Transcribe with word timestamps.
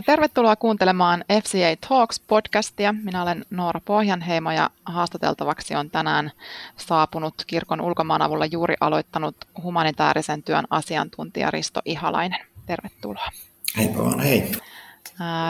Tervetuloa 0.00 0.56
kuuntelemaan 0.56 1.24
FCA 1.42 1.88
Talks 1.88 2.20
podcastia. 2.20 2.94
Minä 3.02 3.22
olen 3.22 3.44
Noora 3.50 3.80
Pohjanheimo 3.84 4.50
ja 4.50 4.70
haastateltavaksi 4.84 5.74
on 5.74 5.90
tänään 5.90 6.32
saapunut 6.76 7.34
kirkon 7.46 7.80
ulkomaan 7.80 8.22
avulla 8.22 8.46
juuri 8.46 8.74
aloittanut 8.80 9.36
humanitaarisen 9.62 10.42
työn 10.42 10.64
asiantuntija 10.70 11.50
Risto 11.50 11.80
Ihalainen. 11.84 12.46
Tervetuloa. 12.66 13.28
Hei 13.76 13.90
vaan, 13.98 14.20
hei. 14.20 14.52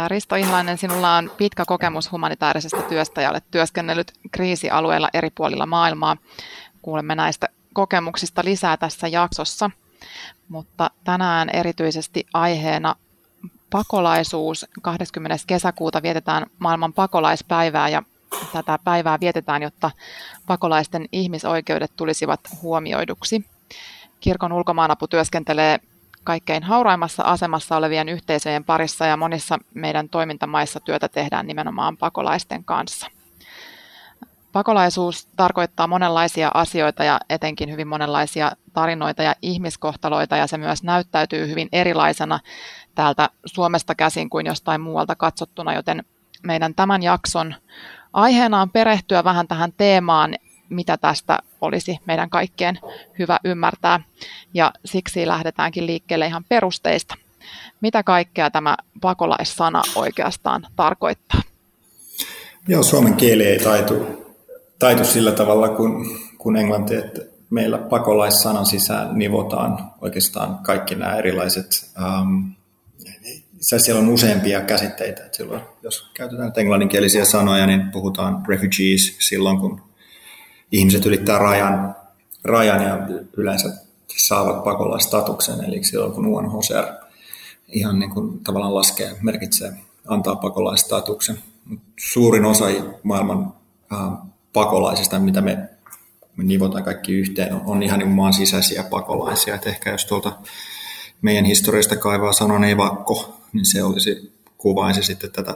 Risto 0.09 0.37
Ihalainen, 0.37 0.79
sinulla 0.79 1.17
on 1.17 1.31
pitkä 1.37 1.65
kokemus 1.67 2.13
humanitaarisesta 2.13 2.83
työstä 2.83 3.23
ja 3.23 3.31
olet 3.31 3.45
työskennellyt 3.51 4.13
kriisialueilla 4.33 5.09
eri 5.15 5.31
puolilla 5.31 5.67
maailmaa. 5.67 6.17
Kuulemme 6.83 7.15
näistä 7.15 7.49
kokemuksista 7.73 8.43
lisää 8.45 8.77
tässä 8.77 9.09
jaksossa, 9.09 9.71
mutta 10.49 10.91
tänään 11.05 11.51
erityisesti 11.51 12.27
aiheena 12.35 12.95
pakolaisuus. 13.73 14.67
20. 14.83 15.37
kesäkuuta 15.47 16.03
vietetään 16.03 16.47
maailman 16.59 16.93
pakolaispäivää 16.93 17.89
ja 17.89 18.03
tätä 18.53 18.79
päivää 18.85 19.21
vietetään, 19.21 19.63
jotta 19.63 19.91
pakolaisten 20.47 21.09
ihmisoikeudet 21.13 21.93
tulisivat 21.97 22.41
huomioiduksi. 22.63 23.45
Kirkon 24.21 24.53
ulkomaanapu 24.53 25.09
työskentelee 25.09 25.79
kaikkein 26.25 26.63
hauraimmassa 26.63 27.23
asemassa 27.23 27.77
olevien 27.77 28.09
yhteisöjen 28.09 28.65
parissa 28.65 29.07
ja 29.07 29.17
monissa 29.17 29.59
meidän 29.75 30.09
toimintamaissa 30.09 30.81
työtä 30.81 31.09
tehdään 31.09 31.47
nimenomaan 31.47 31.97
pakolaisten 31.97 32.65
kanssa. 32.65 33.07
Pakolaisuus 34.53 35.29
tarkoittaa 35.37 35.87
monenlaisia 35.87 36.51
asioita 36.55 37.05
ja 37.05 37.21
etenkin 37.31 37.71
hyvin 37.71 37.89
monenlaisia 37.89 38.53
tarinoita 38.73 39.23
ja 39.23 39.35
ihmiskohtaloita 39.43 40.37
ja 40.37 40.47
se 40.47 40.59
myös 40.59 40.83
näyttäytyy 40.83 41.49
hyvin 41.49 41.69
erilaisena 41.73 42.41
täältä 42.95 43.29
Suomesta 43.47 43.95
käsin 43.95 44.31
kuin 44.31 44.47
jostain 44.47 44.81
muualta 44.81 45.17
katsottuna, 45.17 45.75
joten 45.75 46.05
meidän 46.43 46.75
tämän 46.75 47.03
jakson 47.03 47.55
aiheena 48.13 48.63
on 48.63 48.71
perehtyä 48.71 49.25
vähän 49.25 49.49
tähän 49.49 49.73
teemaan, 49.77 50.35
mitä 50.69 50.97
tästä 50.97 51.39
olisi 51.61 51.99
meidän 52.07 52.31
kaikkien 52.31 52.79
hyvä 53.19 53.39
ymmärtää. 53.45 54.01
Ja 54.55 54.73
siksi 54.85 55.27
lähdetäänkin 55.27 55.87
liikkeelle 55.87 56.27
ihan 56.27 56.45
perusteista. 56.49 57.15
Mitä 57.81 58.03
kaikkea 58.03 58.51
tämä 58.51 58.77
pakolaissana 59.01 59.83
oikeastaan 59.95 60.67
tarkoittaa? 60.77 61.41
Joo, 62.69 62.83
suomen 62.83 63.15
kieli 63.15 63.45
ei 63.45 63.59
taitu, 63.59 64.23
taitu 64.83 65.05
sillä 65.05 65.33
tavalla 65.33 65.69
kuin, 65.69 66.21
kuin 66.39 66.57
englanti, 66.57 66.95
että 66.95 67.21
meillä 67.51 67.79
pakolaissanan 67.79 68.67
sisään 68.67 69.19
nivotaan 69.19 69.91
oikeastaan 70.01 70.59
kaikki 70.59 70.95
nämä 70.95 71.17
erilaiset 71.17 71.91
um, 72.23 72.55
siellä 73.61 74.01
on 74.01 74.09
useampia 74.09 74.61
käsitteitä. 74.61 75.25
Että 75.25 75.37
silloin, 75.37 75.63
jos 75.83 76.11
käytetään 76.15 76.53
englanninkielisiä 76.57 77.25
sanoja, 77.25 77.67
niin 77.67 77.91
puhutaan 77.91 78.43
refugees 78.49 79.17
silloin, 79.19 79.59
kun 79.59 79.81
ihmiset 80.73 81.07
ylittää 81.07 81.39
rajan, 81.39 81.97
rajan 82.45 82.83
ja 82.83 82.99
yleensä 83.37 83.73
saavat 84.17 84.65
pakolaistatuksen, 84.65 85.65
eli 85.65 85.85
silloin 85.85 86.13
kun 86.13 86.27
UNHCR 86.27 86.87
ihan 87.69 87.99
niin 87.99 88.11
kuin 88.11 88.45
tavallaan 88.45 88.75
laskee, 88.75 89.17
merkitsee, 89.21 89.73
antaa 90.07 90.37
pakolaistatuksen. 90.37 91.39
Suurin 92.01 92.45
osa 92.45 92.65
maailman 93.03 93.55
äh, 93.93 94.32
pakolaisista, 94.53 95.19
mitä 95.19 95.41
me, 95.41 95.69
me 96.37 96.45
nivotaan 96.45 96.85
kaikki 96.85 97.13
yhteen, 97.13 97.55
on, 97.55 97.63
on 97.65 97.83
ihan 97.83 97.99
niin 97.99 98.09
maan 98.09 98.33
sisäisiä 98.33 98.83
pakolaisia. 98.83 99.55
Et 99.55 99.67
ehkä 99.67 99.91
jos 99.91 100.05
tuolta 100.05 100.33
meidän 101.23 101.45
historiasta 101.45 101.97
kaivaa 101.97 102.33
sanon 102.33 102.65
ei 102.65 102.77
vakko, 102.77 103.41
niin 103.53 103.67
se 103.67 103.83
olisi, 103.83 104.33
kuvaisi 104.59 105.03
sitten 105.03 105.33
tätä, 105.33 105.55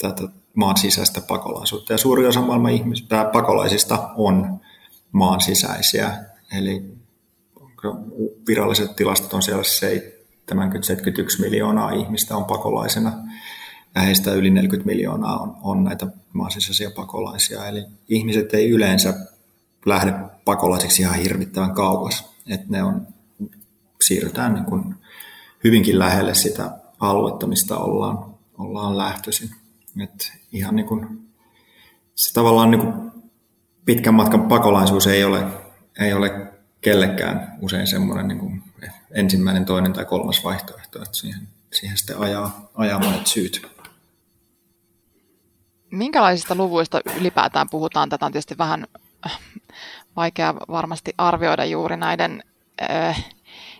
tätä 0.00 0.28
maan 0.54 0.76
sisäistä 0.76 1.20
pakolaisuutta. 1.20 1.92
Ja 1.92 1.98
suuri 1.98 2.26
osa 2.26 2.40
maailman 2.40 2.72
ihmisistä, 2.72 3.30
pakolaisista 3.32 4.10
on 4.16 4.60
maan 5.12 5.40
sisäisiä, 5.40 6.24
eli 6.58 6.96
viralliset 8.48 8.96
tilastot 8.96 9.32
on 9.34 9.42
siellä 9.42 9.62
71 9.62 11.40
miljoonaa 11.40 11.90
ihmistä 11.90 12.36
on 12.36 12.44
pakolaisena, 12.44 13.12
ja 13.96 14.02
heistä 14.02 14.32
yli 14.32 14.50
40 14.50 14.86
miljoonaa 14.86 15.38
on, 15.38 15.56
on 15.62 15.84
näitä 15.84 16.06
maan 16.32 16.50
sisäisiä 16.50 16.90
pakolaisia. 16.90 17.66
Eli 17.66 17.84
ihmiset 18.08 18.54
ei 18.54 18.70
yleensä 18.70 19.14
lähde 19.86 20.12
pakolaisiksi 20.44 21.02
ihan 21.02 21.18
hirvittävän 21.18 21.74
kauas, 21.74 22.24
että 22.48 22.66
ne 22.68 22.82
on, 22.82 23.06
siirrytään 24.02 24.54
niin 24.54 24.64
kuin 24.64 24.94
hyvinkin 25.64 25.98
lähelle 25.98 26.34
sitä 26.34 26.70
aluetta, 27.00 27.46
mistä 27.46 27.76
ollaan, 27.76 28.34
ollaan 28.58 28.98
lähtöisin. 28.98 29.50
Et 30.02 30.32
ihan 30.52 30.76
niin 30.76 30.86
kuin, 30.86 31.28
se 32.14 32.32
tavallaan 32.34 32.70
niin 32.70 32.80
kuin 32.80 33.12
pitkän 33.84 34.14
matkan 34.14 34.42
pakolaisuus 34.42 35.06
ei 35.06 35.24
ole, 35.24 35.46
ei 36.00 36.12
ole 36.12 36.52
kellekään 36.80 37.58
usein 37.60 37.86
semmoinen 37.86 38.28
niin 38.28 38.38
kuin 38.38 38.62
ensimmäinen, 39.10 39.64
toinen 39.64 39.92
tai 39.92 40.04
kolmas 40.04 40.44
vaihtoehto, 40.44 41.02
että 41.02 41.16
siihen, 41.16 41.48
siihen 41.72 41.98
sitten 41.98 42.18
ajaa, 42.18 42.70
ajaa 42.74 42.98
monet 42.98 43.26
syyt. 43.26 43.75
Minkälaisista 45.90 46.54
luvuista 46.54 47.00
ylipäätään 47.20 47.66
puhutaan? 47.70 48.08
Tätä 48.08 48.26
on 48.26 48.32
tietysti 48.32 48.58
vähän 48.58 48.86
vaikea 50.16 50.54
varmasti 50.54 51.14
arvioida 51.18 51.64
juuri 51.64 51.96
näiden 51.96 52.42
äh, 52.90 53.24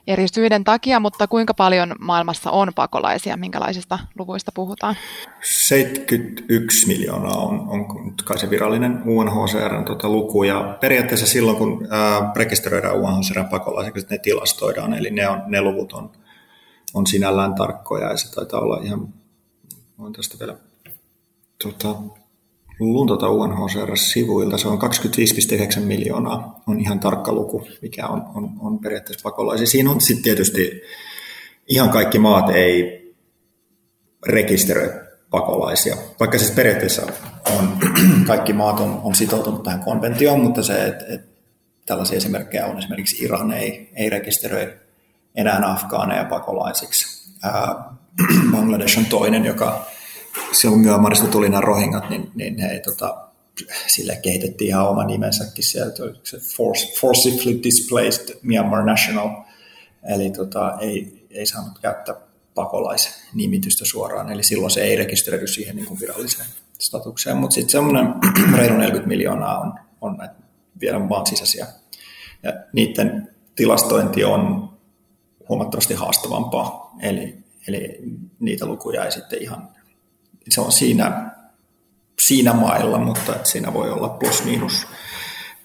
eri 0.06 0.28
syiden 0.28 0.64
takia, 0.64 1.00
mutta 1.00 1.26
kuinka 1.26 1.54
paljon 1.54 1.94
maailmassa 2.00 2.50
on 2.50 2.72
pakolaisia, 2.74 3.36
minkälaisista 3.36 3.98
luvuista 4.18 4.52
puhutaan? 4.54 4.96
71 5.42 6.86
miljoonaa 6.86 7.36
on, 7.36 7.68
on 7.68 7.86
kai 8.24 8.38
se 8.38 8.50
virallinen 8.50 9.02
UNHCRn 9.06 9.84
tota 9.84 10.08
luku, 10.08 10.42
ja 10.42 10.78
periaatteessa 10.80 11.26
silloin, 11.26 11.56
kun 11.56 11.88
ää, 11.90 12.32
rekisteröidään 12.36 12.96
UNHCRn 12.96 13.48
pakolaisiksi, 13.48 14.06
ne 14.10 14.18
tilastoidaan, 14.18 14.94
eli 14.94 15.10
ne, 15.10 15.28
on, 15.28 15.42
ne 15.46 15.60
luvut 15.60 15.92
on, 15.92 16.10
on 16.94 17.06
sinällään 17.06 17.54
tarkkoja, 17.54 18.10
ja 18.10 18.16
se 18.16 18.34
taitaa 18.34 18.60
olla 18.60 18.80
ihan, 18.82 19.08
voin 19.98 20.12
tästä 20.12 20.38
vielä 20.38 20.56
tota, 21.62 21.94
luntata 22.80 23.28
UNHCR-sivuilta, 23.30 24.58
se 24.58 24.68
on 24.68 24.78
25,9 24.78 25.80
miljoonaa, 25.80 26.62
on 26.66 26.80
ihan 26.80 27.00
tarkka 27.00 27.32
luku, 27.32 27.68
mikä 27.82 28.06
on, 28.06 28.24
on, 28.34 28.50
on 28.60 28.78
periaatteessa 28.78 29.22
pakolaisia. 29.22 29.66
Siinä 29.66 29.90
on 29.90 30.00
sitten 30.00 30.24
tietysti 30.24 30.82
ihan 31.68 31.90
kaikki 31.90 32.18
maat 32.18 32.50
ei 32.50 33.06
rekisteröi 34.26 34.90
pakolaisia, 35.30 35.96
vaikka 36.20 36.38
siis 36.38 36.50
periaatteessa 36.50 37.02
on, 37.58 37.78
kaikki 38.26 38.52
maat 38.52 38.80
on, 38.80 39.00
on 39.04 39.14
sitoutunut 39.14 39.62
tähän 39.62 39.84
konventioon, 39.84 40.40
mutta 40.40 40.62
se, 40.62 40.86
että 40.86 41.04
et 41.08 41.20
tällaisia 41.86 42.16
esimerkkejä 42.16 42.66
on 42.66 42.78
esimerkiksi 42.78 43.24
Iran 43.24 43.52
ei, 43.52 43.90
ei 43.94 44.10
rekisteröi 44.10 44.72
enää 45.34 45.72
afgaaneja 45.72 46.24
pakolaisiksi. 46.24 47.32
Ää, 47.42 47.74
Bangladesh 48.52 48.98
on 48.98 49.06
toinen, 49.06 49.44
joka 49.44 49.86
silloin 50.52 50.82
Myanmarista 50.82 51.26
tuli 51.26 51.48
nämä 51.48 51.60
rohingat, 51.60 52.10
niin, 52.10 52.30
niin 52.34 52.58
he 52.58 52.78
tota, 52.78 53.26
sille 53.86 54.18
kehitettiin 54.22 54.68
ihan 54.68 54.88
oma 54.88 55.04
nimensäkin 55.04 55.64
sieltä, 55.64 56.02
se 56.22 56.38
Force, 56.38 57.00
Forcibly 57.00 57.60
Displaced 57.62 58.38
Myanmar 58.42 58.84
National, 58.84 59.28
eli 60.14 60.30
tota, 60.30 60.78
ei, 60.80 61.26
ei 61.30 61.46
saanut 61.46 61.78
käyttää 61.78 62.14
pakolaisnimitystä 62.54 63.84
suoraan, 63.84 64.32
eli 64.32 64.44
silloin 64.44 64.70
se 64.70 64.82
ei 64.82 64.96
rekisteröidy 64.96 65.46
siihen 65.46 65.76
niin 65.76 65.86
kuin 65.86 66.00
viralliseen 66.00 66.48
statukseen, 66.78 67.36
mutta 67.36 67.54
sitten 67.54 67.70
semmoinen 67.70 68.14
reilu 68.58 68.76
40 68.76 69.08
miljoonaa 69.08 69.60
on, 69.60 69.72
on 70.00 70.16
näitä 70.16 70.34
vielä 70.80 70.98
maan 70.98 71.26
sisäisiä, 71.26 71.66
ja 72.42 72.52
niiden 72.72 73.34
tilastointi 73.54 74.24
on 74.24 74.70
huomattavasti 75.48 75.94
haastavampaa, 75.94 76.94
eli, 77.00 77.38
eli 77.68 77.98
niitä 78.40 78.66
lukuja 78.66 79.04
ei 79.04 79.12
sitten 79.12 79.42
ihan 79.42 79.75
se 80.50 80.60
on 80.60 80.72
siinä, 80.72 81.30
siinä 82.18 82.52
mailla, 82.52 82.98
mutta 82.98 83.44
siinä 83.44 83.72
voi 83.72 83.90
olla 83.90 84.08
plus 84.08 84.44
miinus, 84.44 84.86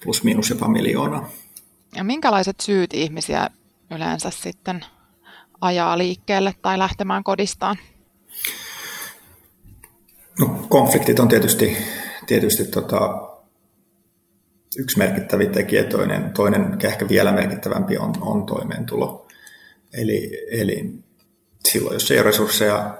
plus 0.04 0.24
miinus 0.24 0.50
jopa 0.50 0.68
miljoona. 0.68 1.28
Ja 1.96 2.04
minkälaiset 2.04 2.60
syyt 2.60 2.94
ihmisiä 2.94 3.50
yleensä 3.90 4.30
sitten 4.30 4.84
ajaa 5.60 5.98
liikkeelle 5.98 6.54
tai 6.62 6.78
lähtemään 6.78 7.24
kodistaan? 7.24 7.76
No, 10.40 10.46
konfliktit 10.68 11.20
on 11.20 11.28
tietysti, 11.28 11.76
tietysti 12.26 12.64
tota, 12.64 13.28
yksi 14.78 14.98
merkittävä 14.98 15.44
tekijä, 15.44 15.84
toinen, 15.84 16.32
toinen 16.32 16.78
ehkä 16.84 17.08
vielä 17.08 17.32
merkittävämpi 17.32 17.98
on, 17.98 18.12
on 18.20 18.46
toimeentulo. 18.46 19.26
Eli, 19.92 20.46
eli 20.50 20.92
silloin, 21.68 21.94
jos 21.94 22.10
ei 22.10 22.18
ole 22.18 22.26
resursseja 22.26 22.98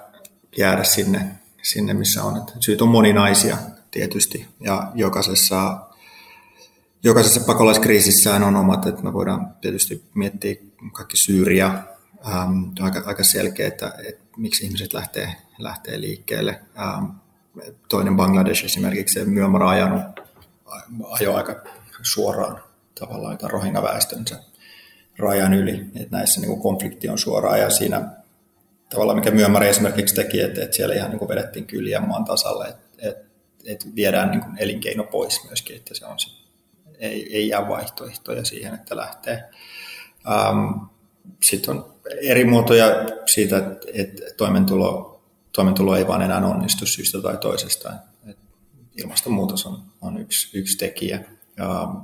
jäädä 0.59 0.85
sinne 0.85 1.42
sinne, 1.63 1.95
missä 1.95 2.25
on. 2.25 2.37
Että 2.37 2.53
syyt 2.61 2.83
on 2.83 2.89
moninaisia 2.89 3.57
tietysti 3.91 4.49
ja 4.61 4.93
jokaisessa, 4.95 5.77
jokaisessa 7.03 7.41
pakolaiskriisissään 7.41 8.43
on 8.43 8.57
omat, 8.57 8.87
että 8.87 9.03
me 9.03 9.13
voidaan 9.13 9.55
tietysti 9.61 10.05
miettiä 10.15 10.55
kaikki 10.93 11.17
Syyria, 11.17 11.67
ähm, 12.27 12.65
aika, 12.81 13.03
aika 13.07 13.25
selkeä, 13.25 13.69
että, 13.69 13.95
että 14.09 14.23
miksi 14.37 14.65
ihmiset 14.65 14.93
lähtee, 14.93 15.37
lähtee 15.59 16.01
liikkeelle. 16.01 16.61
Ähm, 16.79 17.05
toinen 17.89 18.17
Bangladesh 18.17 18.65
esimerkiksi, 18.65 19.21
se 19.21 19.25
Myanmar 19.25 19.63
ajanut 19.63 20.03
ajo 21.11 21.35
aika 21.35 21.65
suoraan 22.03 22.63
tavallaan 23.01 23.39
rohinga-väestönsä 23.43 24.39
rajan 25.19 25.55
yli, 25.55 25.87
että 25.95 26.17
näissä 26.17 26.41
niin 26.41 26.61
konflikti 26.61 27.09
on 27.09 27.19
suoraan 27.19 27.61
ja 27.61 27.71
siinä 27.71 28.09
tavallaan 28.93 29.19
mikä 29.19 29.31
Myanmar 29.31 29.65
esimerkiksi 29.65 30.15
teki, 30.15 30.41
että, 30.41 30.63
että 30.63 30.77
siellä 30.77 30.95
ihan 30.95 31.11
niin 31.11 31.19
kuin 31.19 31.29
vedettiin 31.29 31.67
kyliä 31.67 32.01
maan 32.01 32.25
tasalle, 32.25 32.69
että, 32.69 33.09
että, 33.09 33.25
että 33.65 33.87
viedään 33.97 34.31
niin 34.31 34.41
kuin 34.41 34.59
elinkeino 34.59 35.05
pois 35.05 35.45
myöskin, 35.45 35.77
että 35.77 35.95
se 35.95 36.07
on 36.07 36.19
se, 36.19 36.31
ei, 36.99 37.37
ei 37.37 37.49
jää 37.49 37.69
vaihtoehtoja 37.69 38.45
siihen, 38.45 38.75
että 38.75 38.97
lähtee. 38.97 39.45
Ähm, 40.31 40.85
sitten 41.43 41.75
on 41.75 41.95
eri 42.21 42.45
muotoja 42.45 42.87
siitä, 43.27 43.59
että, 43.59 43.87
että 43.95 44.23
toimeentulo, 44.37 45.21
toimeentulo 45.53 45.97
ei 45.97 46.07
vaan 46.07 46.23
enää 46.23 46.47
onnistu 46.47 46.87
syystä 46.87 47.21
tai 47.21 47.37
toisesta. 47.37 47.93
Ilmastonmuutos 48.97 49.67
on, 49.67 49.83
on 50.01 50.19
yksi, 50.19 50.59
yksi 50.59 50.79
tekijä. 50.79 51.21
Ähm, 51.61 51.97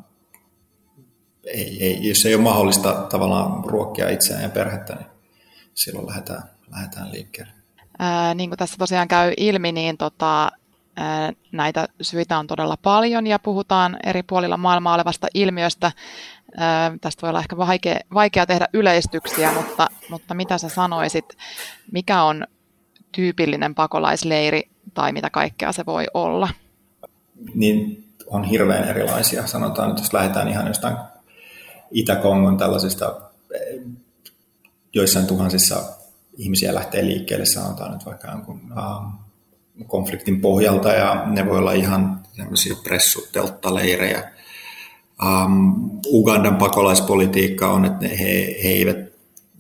ei, 1.44 1.85
ei, 1.85 2.08
jos 2.08 2.26
ei 2.26 2.35
ole 2.35 2.43
mahdollista 2.43 2.93
tavallaan 2.93 3.64
ruokkia 3.64 4.08
itseään 4.08 4.43
ja 4.43 4.49
perhettä, 4.49 4.94
niin 4.94 5.06
silloin 5.75 6.06
lähdetään, 6.06 6.43
lähdetään 6.70 7.12
liikkeelle. 7.12 7.53
Ää, 7.99 8.35
niin 8.35 8.50
kuin 8.50 8.59
tässä 8.59 8.76
tosiaan 8.79 9.09
käy 9.09 9.32
ilmi, 9.37 9.73
niin 9.73 9.97
tota, 9.97 10.53
ää, 10.97 11.32
näitä 11.53 11.88
syitä 12.00 12.38
on 12.38 12.47
todella 12.47 12.76
paljon 12.82 13.26
ja 13.26 13.38
puhutaan 13.38 13.97
eri 14.05 14.23
puolilla 14.23 14.56
maailmaa 14.56 14.94
olevasta 14.94 15.26
ilmiöstä. 15.35 15.93
Ää, 16.56 16.93
tästä 17.00 17.23
voi 17.23 17.29
olla 17.29 17.41
ehkä 17.41 17.56
vaikea, 17.56 17.99
vaikea 18.15 18.47
tehdä 18.47 18.69
yleistyksiä, 18.73 19.53
mutta, 19.53 19.88
mutta 20.11 20.35
mitä 20.35 20.59
sä 20.59 20.69
sanoisit, 20.69 21.25
mikä 21.93 22.23
on 22.23 22.47
tyypillinen 23.12 23.75
pakolaisleiri 23.75 24.71
tai 24.94 25.12
mitä 25.12 25.31
kaikkea 25.31 25.73
se 25.73 25.87
voi 25.87 26.06
olla? 26.14 26.49
Niin 27.55 28.05
on 28.26 28.44
hirveän 28.44 28.88
erilaisia. 28.88 29.47
Sanotaan, 29.47 29.91
että 29.91 30.03
jos 30.03 30.12
lähdetään 30.12 30.49
ihan 30.49 30.67
jostain 30.67 30.97
Itä-Kongon 31.91 32.59
tällaisista 32.59 33.21
joissain 34.93 35.26
tuhansissa 35.26 35.98
ihmisiä 36.38 36.75
lähtee 36.75 37.05
liikkeelle, 37.05 37.46
sanotaan 37.46 37.93
nyt 37.93 38.06
vaikka 38.06 38.31
jonkun 38.31 38.61
uh, 38.73 39.87
konfliktin 39.87 40.40
pohjalta, 40.40 40.93
ja 40.93 41.23
ne 41.26 41.46
voi 41.46 41.58
olla 41.58 41.73
ihan 41.73 42.20
tämmöisiä 42.37 42.76
pressutelttaleirejä. 42.82 44.31
Um, 45.23 45.90
Ugandan 46.06 46.56
pakolaispolitiikka 46.56 47.73
on, 47.73 47.85
että 47.85 48.06
ne, 48.06 48.19
he, 48.19 48.56
he, 48.64 48.69
eivät, 48.69 48.96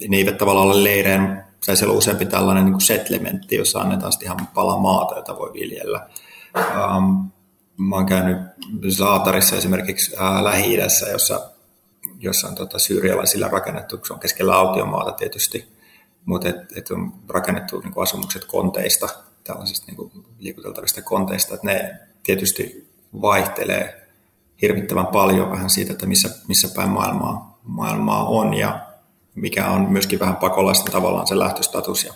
ne 0.08 0.16
eivät 0.16 0.38
tavallaan 0.38 0.68
ole 0.68 0.84
leireen, 0.84 1.44
tai 1.66 1.76
siellä 1.76 1.92
on 1.92 1.98
useampi 1.98 2.26
tällainen 2.26 2.64
niin 2.64 2.80
settlementti, 2.80 3.56
jossa 3.56 3.80
annetaan 3.80 4.12
sitten 4.12 4.26
ihan 4.26 4.48
pala 4.54 4.78
maata, 4.78 5.16
jota 5.16 5.38
voi 5.38 5.52
viljellä. 5.52 6.08
Um, 6.56 7.30
mä 7.76 7.96
oon 7.96 8.06
käynyt 8.06 8.38
Saatarissa 8.88 9.56
esimerkiksi 9.56 10.12
uh, 10.12 10.42
Lähi-idässä, 10.42 11.08
jossa 11.08 11.50
jossa 12.20 12.48
on 12.48 12.54
tota, 12.54 12.78
syyrialaisilla 12.78 13.48
rakennettu, 13.48 14.00
se 14.06 14.12
on 14.12 14.20
keskellä 14.20 14.54
autiomaata 14.54 15.12
tietysti, 15.12 15.68
mutta 16.28 16.48
et, 16.48 16.56
et 16.76 16.90
on 16.90 17.12
rakennettu 17.28 17.80
niin 17.80 17.92
kuin 17.92 18.02
asumukset 18.02 18.44
konteista, 18.44 19.08
tällaisista 19.44 19.86
niin 19.86 19.96
kuin 19.96 20.12
liikuteltavista 20.38 21.02
konteista, 21.02 21.54
että 21.54 21.66
ne 21.66 21.98
tietysti 22.22 22.88
vaihtelee 23.22 24.08
hirvittävän 24.62 25.06
paljon 25.06 25.50
vähän 25.50 25.70
siitä, 25.70 25.92
että 25.92 26.06
missä, 26.06 26.30
missä 26.48 26.68
päin 26.74 26.90
maailmaa, 26.90 27.58
maailmaa 27.62 28.24
on 28.24 28.54
ja 28.54 28.86
mikä 29.34 29.70
on 29.70 29.92
myöskin 29.92 30.20
vähän 30.20 30.36
pakolaisten 30.36 30.92
tavallaan 30.92 31.26
se 31.26 31.38
lähtöstatus 31.38 32.04
ja 32.04 32.14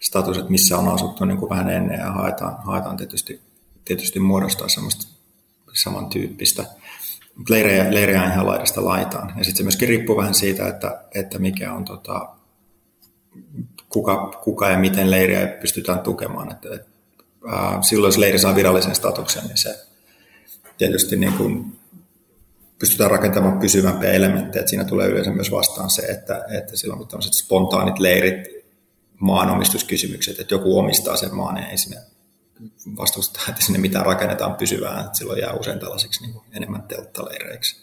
status, 0.00 0.38
että 0.38 0.50
missä 0.50 0.78
on 0.78 0.88
asuttu 0.88 1.24
niin 1.24 1.38
kuin 1.38 1.50
vähän 1.50 1.70
ennen 1.70 2.00
ja 2.00 2.12
haetaan, 2.12 2.56
haetaan 2.64 2.96
tietysti, 2.96 3.40
tietysti 3.84 4.20
muodostaa 4.20 4.68
semmoista 4.68 5.06
samantyyppistä 5.72 6.64
leirejä, 7.48 7.94
leirejä 7.94 8.32
ihan 8.32 8.46
laidasta 8.46 8.84
laitaan. 8.84 9.28
Ja 9.28 9.44
sitten 9.44 9.56
se 9.56 9.62
myöskin 9.62 9.88
riippuu 9.88 10.16
vähän 10.16 10.34
siitä, 10.34 10.68
että, 10.68 11.04
että 11.14 11.38
mikä 11.38 11.72
on 11.72 11.84
tota, 11.84 12.36
kuka, 13.88 14.40
kuka 14.44 14.70
ja 14.70 14.78
miten 14.78 15.10
leiriä 15.10 15.46
pystytään 15.46 16.00
tukemaan. 16.00 16.52
Että, 16.52 16.68
et, 16.74 16.86
ää, 17.52 17.82
silloin 17.82 18.08
jos 18.08 18.18
leiri 18.18 18.38
saa 18.38 18.54
virallisen 18.54 18.94
statuksen, 18.94 19.44
niin 19.44 19.56
se 19.58 19.86
tietysti 20.78 21.16
niin 21.16 21.32
kuin 21.32 21.78
pystytään 22.78 23.10
rakentamaan 23.10 23.58
pysyvämpiä 23.58 24.12
elementtejä. 24.12 24.60
Että 24.60 24.70
siinä 24.70 24.84
tulee 24.84 25.08
yleensä 25.08 25.30
myös 25.30 25.50
vastaan 25.50 25.90
se, 25.90 26.02
että, 26.02 26.44
että 26.58 26.76
silloin 26.76 26.98
kun 26.98 27.08
tämmöiset 27.08 27.32
spontaanit 27.32 27.98
leirit, 27.98 28.56
maanomistuskysymykset, 29.20 30.40
että 30.40 30.54
joku 30.54 30.78
omistaa 30.78 31.16
sen 31.16 31.34
maan, 31.34 31.54
niin 31.54 31.66
ei 31.66 31.78
sinne 31.78 31.96
vastustaa, 32.96 33.42
että 33.48 33.62
sinne 33.62 33.78
mitään 33.78 34.06
rakennetaan 34.06 34.54
pysyvää, 34.54 35.00
että 35.00 35.18
silloin 35.18 35.40
jää 35.40 35.52
usein 35.52 35.78
tällaisiksi 35.78 36.22
niin 36.22 36.40
enemmän 36.52 36.82
telttaleireiksi. 36.82 37.76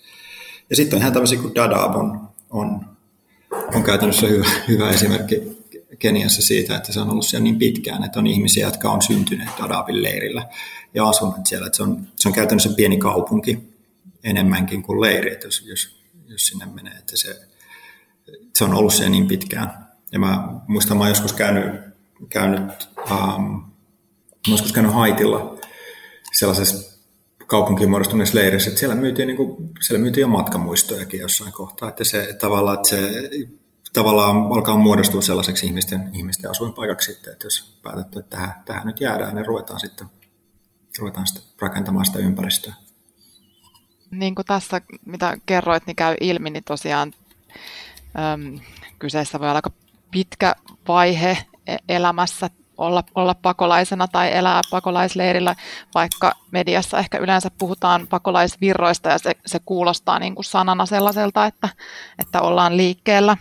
Ja 0.69 0.75
sitten 0.75 0.97
on 0.97 1.01
ihan 1.01 1.13
tämmöisiä 1.13 1.39
kuin 1.39 1.55
Dadaab 1.55 1.95
on, 1.95 2.29
on, 2.49 2.92
on 3.75 3.83
käytännössä 3.83 4.27
hyvä, 4.27 4.45
hyvä 4.67 4.89
esimerkki 4.89 5.63
Keniassa 5.99 6.41
siitä, 6.41 6.75
että 6.75 6.93
se 6.93 6.99
on 6.99 7.09
ollut 7.09 7.25
siellä 7.25 7.43
niin 7.43 7.59
pitkään, 7.59 8.03
että 8.03 8.19
on 8.19 8.27
ihmisiä, 8.27 8.67
jotka 8.67 8.91
on 8.91 9.01
syntyneet 9.01 9.49
Dadaabin 9.61 10.03
leirillä 10.03 10.49
ja 10.93 11.09
asuneet 11.09 11.45
siellä. 11.45 11.67
Että 11.67 11.77
se, 11.77 11.83
on, 11.83 12.07
se 12.15 12.29
on 12.29 12.33
käytännössä 12.33 12.69
pieni 12.75 12.97
kaupunki 12.97 13.59
enemmänkin 14.23 14.83
kuin 14.83 15.01
leiri, 15.01 15.31
että 15.31 15.47
jos, 15.47 15.65
jos, 15.65 16.01
jos 16.27 16.47
sinne 16.47 16.65
menee, 16.65 16.93
että 16.93 17.17
se, 17.17 17.39
se 18.55 18.63
on 18.63 18.73
ollut 18.73 18.93
siellä 18.93 19.11
niin 19.11 19.27
pitkään. 19.27 19.87
Ja 20.11 20.19
mä 20.19 20.47
muistan, 20.67 20.97
mä 20.97 21.09
joskus 21.09 21.33
käynyt, 21.33 21.81
käynyt 22.29 22.89
Mä 24.47 24.53
joskus 24.53 24.73
käynyt 24.73 24.93
Haitilla 24.93 25.57
sellaisessa 26.33 26.92
kaupunkiin 27.53 27.89
muodostuneessa 27.89 28.37
leirissä, 28.37 28.69
että 28.69 28.79
siellä 28.79 28.95
myytiin, 28.95 29.27
niin 29.27 29.37
kuin, 29.37 29.69
siellä 29.81 30.01
myytiin 30.01 30.21
jo 30.21 30.27
matkamuistojakin 30.27 31.19
jossain 31.19 31.53
kohtaa, 31.53 31.89
että 31.89 32.03
se 32.03 32.33
tavallaan, 32.41 32.75
että 32.75 32.89
se 32.89 33.29
tavallaan 33.93 34.37
alkaa 34.37 34.77
muodostua 34.77 35.21
sellaiseksi 35.21 35.65
ihmisten, 35.65 36.09
ihmisten 36.13 36.51
asuinpaikaksi 36.51 37.13
sitten, 37.13 37.33
että 37.33 37.45
jos 37.45 37.79
päätetty, 37.83 38.19
että 38.19 38.37
tähän, 38.37 38.53
tähän 38.65 38.87
nyt 38.87 39.01
jäädään, 39.01 39.35
niin 39.35 39.45
ruvetaan 39.45 39.79
sitten, 39.79 40.07
ruvetaan 40.99 41.27
sitten 41.27 41.43
rakentamaan 41.61 42.05
sitä 42.05 42.19
ympäristöä. 42.19 42.73
Niin 44.11 44.35
kuin 44.35 44.45
tässä, 44.45 44.81
mitä 45.05 45.37
kerroit, 45.45 45.85
niin 45.85 45.95
käy 45.95 46.15
ilmi, 46.21 46.49
niin 46.49 46.63
tosiaan 46.63 47.13
äm, 48.33 48.59
kyseessä 48.99 49.39
voi 49.39 49.47
olla 49.47 49.57
aika 49.57 49.71
pitkä 50.11 50.55
vaihe 50.87 51.37
e-, 51.67 51.77
elämässä 51.89 52.49
olla, 52.77 53.03
olla 53.15 53.35
pakolaisena 53.35 54.07
tai 54.07 54.33
elää 54.33 54.61
pakolaisleirillä, 54.71 55.55
vaikka 55.95 56.33
mediassa 56.51 56.99
ehkä 56.99 57.17
yleensä 57.17 57.51
puhutaan 57.57 58.07
pakolaisvirroista 58.07 59.09
ja 59.09 59.17
se, 59.17 59.31
se 59.45 59.59
kuulostaa 59.65 60.19
niin 60.19 60.35
kuin 60.35 60.45
sanana 60.45 60.85
sellaiselta, 60.85 61.45
että, 61.45 61.69
että 62.19 62.41
ollaan 62.41 62.77
liikkeellä. 62.77 63.37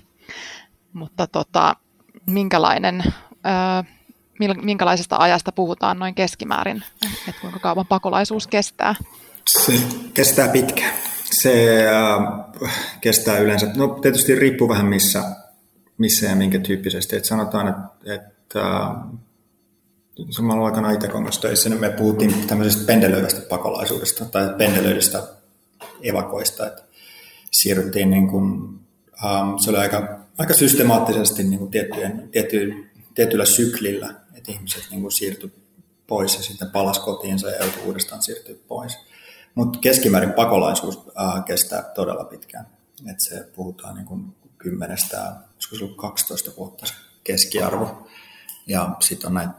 Mutta 0.93 1.27
tota, 1.27 1.77
minkälainen, 2.27 3.05
ää, 3.45 3.85
minkälaisesta 4.63 5.17
ajasta 5.17 5.53
puhutaan 5.53 5.99
noin 5.99 6.15
keskimäärin, 6.15 6.85
että 7.29 7.41
kuinka 7.41 7.59
kauan 7.59 7.87
pakolaisuus 7.87 8.47
kestää? 8.47 8.95
Se 9.49 9.73
kestää 10.15 10.49
pitkään. 10.49 10.93
Se 11.25 11.85
äh, 12.65 12.99
kestää 13.01 13.39
yleensä, 13.39 13.71
no 13.77 13.89
tietysti 13.89 14.35
riippuu 14.35 14.69
vähän 14.69 14.87
missä, 14.87 15.23
missä 15.99 16.27
ja 16.27 16.37
minkä 16.37 16.59
tyyppisesti. 16.59 17.17
Et 17.17 17.25
sanotaan, 17.25 17.69
että, 17.69 18.32
että 18.53 18.95
samalla 20.31 20.67
aikana 20.67 20.91
Itä-Kongossa 20.91 21.41
töissä, 21.41 21.69
niin 21.69 21.81
me 21.81 21.91
puhuttiin 21.91 22.47
tämmöisestä 22.47 22.87
pendelöivästä 22.87 23.41
pakolaisuudesta 23.41 24.25
tai 24.25 24.55
pendelöidystä 24.59 25.23
evakoista, 26.03 26.67
että 26.67 26.83
siirryttiin 27.51 28.11
niin 28.11 28.29
kuin, 28.29 28.53
um, 28.53 29.59
se 29.59 29.71
oli 29.71 29.79
aika, 29.79 30.19
aika 30.39 30.55
systemaattisesti 30.55 31.43
niin 31.43 31.59
kuin 31.59 31.71
tiettyjen, 31.71 32.29
tietty, 32.33 32.91
tietyllä 33.15 33.45
syklillä, 33.45 34.15
että 34.35 34.53
ihmiset 34.53 34.83
niin 34.91 35.01
kuin 35.01 35.13
siirtyi 35.13 35.53
pois 36.07 36.37
ja 36.37 36.43
sitten 36.43 36.71
palas 36.71 36.99
kotiinsa 36.99 37.51
ja 37.51 37.65
joutui 37.65 37.83
uudestaan 37.83 38.23
siirtyä 38.23 38.55
pois. 38.69 38.99
Mutta 39.55 39.79
keskimäärin 39.79 40.33
pakolaisuus 40.33 40.97
uh, 40.97 41.45
kestää 41.47 41.83
todella 41.83 42.25
pitkään. 42.25 42.67
Et 43.11 43.21
se 43.21 43.49
puhutaan 43.57 43.95
niin 43.95 44.07
kuin 44.07 44.37
kymmenestä, 44.59 45.33
ollut 45.81 45.97
12 45.97 46.51
vuotta 46.57 46.87
se 46.87 46.95
keskiarvo. 47.25 48.07
Ja 48.67 48.97
sitten 49.01 49.27
on 49.29 49.35
näitä 49.35 49.53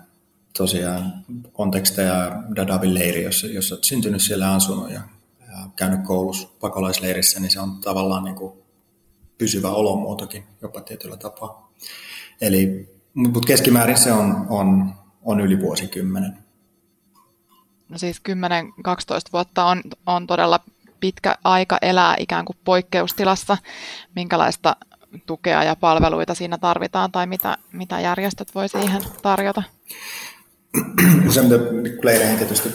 tosiaan 0.57 1.13
konteksteja 1.51 2.43
Dadabin 2.55 2.93
leiri, 2.93 3.23
jos, 3.23 3.43
jos 3.43 3.71
olet 3.71 3.83
syntynyt 3.83 4.21
siellä 4.21 4.53
asunut 4.53 4.91
ja, 4.91 5.01
ja 5.39 5.67
käynyt 5.75 5.99
koulussa 6.03 6.49
pakolaisleirissä, 6.59 7.39
niin 7.39 7.51
se 7.51 7.59
on 7.59 7.79
tavallaan 7.81 8.23
niin 8.23 8.35
kuin 8.35 8.53
pysyvä 9.37 9.69
olomuotokin 9.69 10.43
jopa 10.61 10.81
tietyllä 10.81 11.17
tapaa. 11.17 11.71
Eli, 12.41 12.89
mutta 13.13 13.47
keskimäärin 13.47 13.97
se 13.97 14.11
on, 14.11 14.45
on, 14.49 14.93
on 15.21 15.41
yli 15.41 15.59
vuosikymmenen. 15.59 16.37
No 17.89 17.97
siis 17.97 18.21
10-12 18.29 18.31
vuotta 19.33 19.65
on, 19.65 19.81
on 20.05 20.27
todella 20.27 20.59
pitkä 20.99 21.35
aika 21.43 21.77
elää 21.81 22.15
ikään 22.19 22.45
kuin 22.45 22.57
poikkeustilassa. 22.63 23.57
Minkälaista 24.15 24.75
tukea 25.25 25.63
ja 25.63 25.75
palveluita 25.75 26.35
siinä 26.35 26.57
tarvitaan 26.57 27.11
tai 27.11 27.27
mitä, 27.27 27.57
mitä 27.71 27.99
järjestöt 27.99 28.55
voi 28.55 28.69
siihen 28.69 29.01
tarjota? 29.21 29.63
Se, 31.33 31.41
mitä 31.41 31.57
leireihin 32.03 32.37
tietysti 32.37 32.69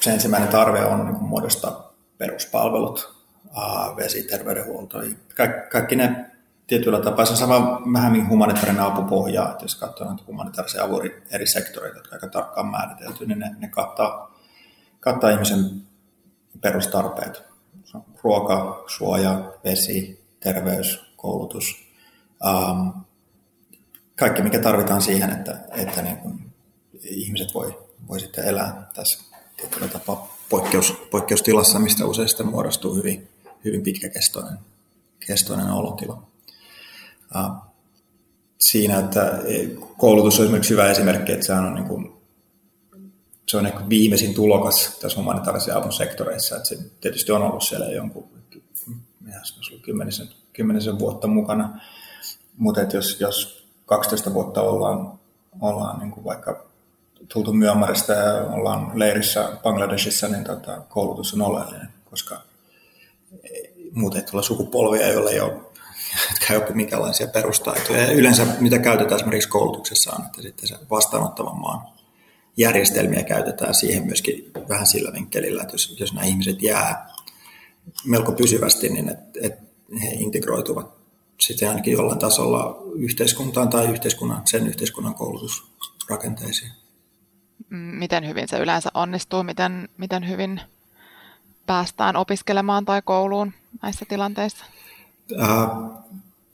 se 0.00 0.10
ensimmäinen 0.10 0.48
tarve 0.48 0.84
on 0.84 1.04
niin 1.04 1.24
muodostaa 1.24 1.92
peruspalvelut, 2.18 3.16
vesi, 3.96 4.22
terveydenhuolto, 4.22 4.98
kaikki, 5.36 5.70
kaikki 5.70 5.96
ne 5.96 6.30
tietyllä 6.66 7.00
tapaa. 7.00 7.24
Se 7.24 7.32
on 7.32 7.36
sama 7.36 7.82
vähän 7.92 8.28
humanitaarinen 8.28 8.82
apupohja, 8.82 9.48
että 9.50 9.64
jos 9.64 9.74
katsoo 9.74 10.08
näitä 10.08 10.22
humanitaarisia 10.26 10.84
avun 10.84 11.10
eri 11.30 11.46
sektoreita, 11.46 11.98
jotka 11.98 12.16
aika 12.16 12.28
tarkkaan 12.28 12.66
määritelty, 12.66 13.26
niin 13.26 13.38
ne, 13.38 13.50
ne 13.58 13.68
kattaa, 13.68 14.38
kattaa 15.00 15.30
ihmisen 15.30 15.82
perustarpeet. 16.60 17.42
Ruoka, 18.22 18.84
suoja, 18.86 19.52
vesi, 19.64 20.24
terveys, 20.40 21.06
koulutus. 21.26 21.76
Um, 22.46 22.92
kaikki, 24.16 24.42
mikä 24.42 24.58
tarvitaan 24.58 25.02
siihen, 25.02 25.30
että, 25.30 25.60
että 25.76 26.02
niin 26.02 26.16
kuin 26.16 26.52
ihmiset 27.02 27.54
voi, 27.54 27.78
voi 28.08 28.20
sitten 28.20 28.44
elää 28.44 28.90
tässä 28.94 29.18
tietyllä 29.56 29.88
tapaa 29.88 30.36
poikkeus, 30.48 30.92
poikkeustilassa, 31.10 31.78
mistä 31.78 32.06
usein 32.06 32.28
sitten 32.28 32.46
muodostuu 32.46 32.94
hyvin, 32.94 33.28
hyvin 33.64 33.82
pitkäkestoinen 33.82 34.58
kestoinen 35.26 35.70
olotila. 35.70 36.22
Uh, 37.36 37.72
siinä, 38.58 38.98
että 38.98 39.38
koulutus 39.98 40.38
on 40.38 40.44
esimerkiksi 40.44 40.70
hyvä 40.70 40.90
esimerkki, 40.90 41.32
että 41.32 41.46
se 41.46 41.52
on, 41.52 41.74
niin 41.74 41.88
kuin, 41.88 42.12
se 43.48 43.56
on 43.56 43.66
ehkä 43.66 43.88
viimeisin 43.88 44.34
tulokas 44.34 44.98
tässä 45.00 45.18
humanitaarisen 45.18 45.76
avun 45.76 45.92
sektoreissa. 45.92 46.56
Että 46.56 46.68
se 46.68 46.78
tietysti 47.00 47.32
on 47.32 47.42
ollut 47.42 47.62
siellä 47.62 47.86
jonkun 47.86 48.28
kymmenisen, 49.82 50.28
kymmenisen 50.56 50.98
vuotta 50.98 51.26
mukana, 51.26 51.80
mutta 52.56 52.80
jos, 52.80 53.20
jos 53.20 53.66
12 53.86 54.34
vuotta 54.34 54.62
ollaan, 54.62 55.18
ollaan 55.60 55.98
niin 55.98 56.10
kuin 56.10 56.24
vaikka 56.24 56.66
tultu 57.32 57.52
Myanmarista 57.52 58.12
ja 58.12 58.34
ollaan 58.34 58.90
leirissä 58.94 59.48
Bangladesissa, 59.62 60.28
niin 60.28 60.44
tota, 60.44 60.80
koulutus 60.88 61.34
on 61.34 61.42
oleellinen, 61.42 61.88
koska 62.10 62.40
muuten 63.92 64.20
ei 64.20 64.26
tule 64.30 64.42
sukupolvia, 64.42 65.06
ei 65.06 65.16
ole 65.16 65.34
jotka 66.30 66.46
ei 66.50 66.56
oppi 66.56 66.74
minkälaisia 66.74 67.26
perustaitoja. 67.26 68.02
Ja 68.02 68.12
yleensä 68.12 68.46
mitä 68.60 68.78
käytetään 68.78 69.16
esimerkiksi 69.16 69.48
koulutuksessa 69.48 70.12
on, 70.18 70.26
että 70.26 70.42
sitten 70.42 70.68
se 70.68 70.76
vastaanottavan 70.90 71.60
maan 71.60 71.80
järjestelmiä 72.56 73.22
käytetään 73.22 73.74
siihen 73.74 74.06
myöskin 74.06 74.50
vähän 74.68 74.86
sillä 74.86 75.12
vinkkelillä, 75.12 75.62
että 75.62 75.74
jos, 75.74 75.96
jos 76.00 76.14
nämä 76.14 76.26
ihmiset 76.26 76.62
jää 76.62 77.08
melko 78.04 78.32
pysyvästi, 78.32 78.88
niin 78.88 79.08
että 79.08 79.40
et 79.42 79.65
he 80.02 80.08
integroituvat 80.08 80.96
sitten 81.40 81.68
ainakin 81.68 81.92
jollain 81.92 82.18
tasolla 82.18 82.82
yhteiskuntaan 82.94 83.68
tai 83.68 83.90
yhteiskunnan, 83.90 84.42
sen 84.44 84.66
yhteiskunnan 84.66 85.14
koulutusrakenteisiin. 85.14 86.72
Miten 87.70 88.28
hyvin 88.28 88.48
se 88.48 88.58
yleensä 88.58 88.90
onnistuu? 88.94 89.42
Miten, 89.42 89.88
miten 89.96 90.28
hyvin 90.28 90.60
päästään 91.66 92.16
opiskelemaan 92.16 92.84
tai 92.84 93.02
kouluun 93.04 93.52
näissä 93.82 94.04
tilanteissa? 94.08 94.64
Uh, 95.32 95.92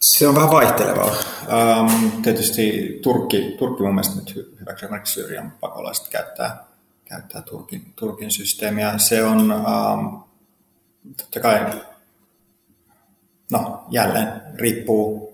se 0.00 0.28
on 0.28 0.34
vähän 0.34 0.50
vaihtelevaa. 0.50 1.10
Um, 1.10 2.22
tietysti 2.22 2.98
Turkki, 3.02 3.54
Turkki 3.58 3.82
mun 3.82 3.94
mielestä 3.94 4.16
nyt 4.16 4.56
hyväksi 4.60 4.84
esimerkiksi 4.84 5.14
Syyrian 5.14 5.52
pakolaiset 5.60 6.08
käyttää, 6.08 6.64
käyttää 7.04 7.42
Turkin, 7.42 7.92
Turkin 7.96 8.30
systeemiä. 8.30 8.98
Se 8.98 9.24
on 9.24 9.52
um, 9.52 10.22
totta 11.16 11.40
kai, 11.40 11.82
no 13.52 13.84
jälleen 13.90 14.28
riippuu, 14.54 15.32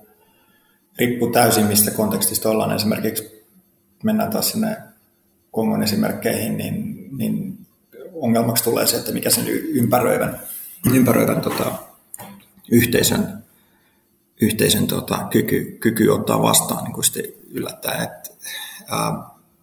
riippuu 0.98 1.30
täysin 1.30 1.66
mistä 1.66 1.90
kontekstista 1.90 2.50
ollaan. 2.50 2.76
Esimerkiksi 2.76 3.46
mennään 4.02 4.30
taas 4.30 4.50
sinne 4.50 4.76
Kongon 5.50 5.82
esimerkkeihin, 5.82 6.56
niin, 6.56 7.08
niin 7.18 7.58
ongelmaksi 8.14 8.64
tulee 8.64 8.86
se, 8.86 8.96
että 8.96 9.12
mikä 9.12 9.30
sen 9.30 9.48
ympäröivän, 9.48 10.40
ympäröivän 10.92 11.40
tota, 11.40 11.72
yhteisön, 12.70 13.44
yhteisön 14.40 14.86
tota, 14.86 15.26
kyky, 15.30 15.76
kyky 15.80 16.08
ottaa 16.08 16.42
vastaan 16.42 16.84
niin 16.84 17.04
sitten 17.04 17.24
yllättää. 17.50 18.02
Et, 18.02 18.38
ää, 18.88 19.12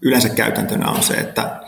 yleensä 0.01 0.29
käytäntönä 0.29 0.91
on 0.91 1.03
se, 1.03 1.13
että 1.13 1.61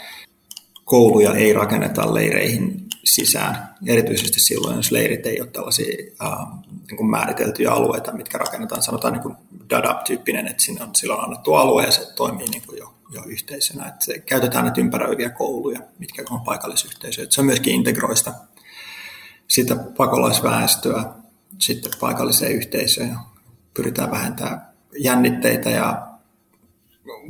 kouluja 0.85 1.33
ei 1.33 1.53
rakenneta 1.53 2.13
leireihin 2.13 2.86
sisään, 3.07 3.69
erityisesti 3.85 4.39
silloin, 4.39 4.75
jos 4.75 4.91
leirit 4.91 5.25
ei 5.25 5.41
ole 5.41 5.49
tällaisia 5.49 5.97
ää, 6.19 6.47
niin 6.87 6.97
kuin 6.97 7.09
määriteltyjä 7.09 7.71
alueita, 7.71 8.13
mitkä 8.13 8.37
rakennetaan, 8.37 8.81
sanotaan 8.81 9.13
niin 9.13 9.23
kuin 9.23 9.35
DADAP-tyyppinen, 9.69 10.47
että 10.47 10.63
siinä 10.63 10.85
on, 10.85 10.95
silloin 10.95 11.23
annettu 11.23 11.53
alue 11.53 11.83
ja 11.83 11.91
se 11.91 12.13
toimii 12.15 12.47
niin 12.47 12.63
kuin 12.67 12.77
jo, 12.77 12.93
jo 13.13 13.23
yhteisönä. 13.25 13.87
Että 13.87 14.05
se, 14.05 14.19
käytetään 14.19 14.65
näitä 14.65 14.81
ympäröiviä 14.81 15.29
kouluja, 15.29 15.79
mitkä 15.99 16.23
on 16.29 16.41
paikallisyhteisöjä. 16.41 17.27
Se 17.29 17.41
on 17.41 17.45
myöskin 17.45 17.73
integroista 17.73 18.33
sitä 19.47 19.75
pakolaisväestöä 19.75 21.05
sitten 21.59 21.91
paikalliseen 21.99 22.51
yhteisöön. 22.51 23.17
Pyritään 23.73 24.11
vähentämään 24.11 24.67
jännitteitä 24.99 25.69
ja 25.69 26.07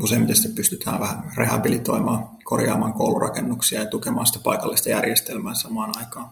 useimmiten 0.04 0.54
pystytään 0.56 1.00
vähän 1.00 1.32
rehabilitoimaan, 1.38 2.37
korjaamaan 2.48 2.94
koulurakennuksia 2.94 3.80
ja 3.80 3.86
tukemaan 3.86 4.28
sitä 4.28 4.40
paikallista 4.44 4.90
järjestelmää 4.90 5.54
samaan 5.54 5.98
aikaan. 5.98 6.30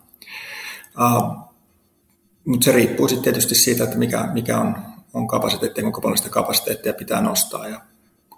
Uh, 1.00 1.38
mutta 2.46 2.66
se 2.66 2.72
riippuu 2.72 3.08
sitten 3.08 3.24
tietysti 3.24 3.56
siitä, 3.56 3.84
että 3.84 3.98
mikä, 3.98 4.30
mikä 4.34 4.60
on, 4.60 4.78
on 5.14 5.28
kapasiteetti, 5.28 5.82
kuinka 5.82 6.02
paljon 6.02 6.18
sitä 6.18 6.30
kapasiteettia 6.30 6.94
pitää 6.94 7.22
nostaa 7.22 7.68
ja 7.68 7.82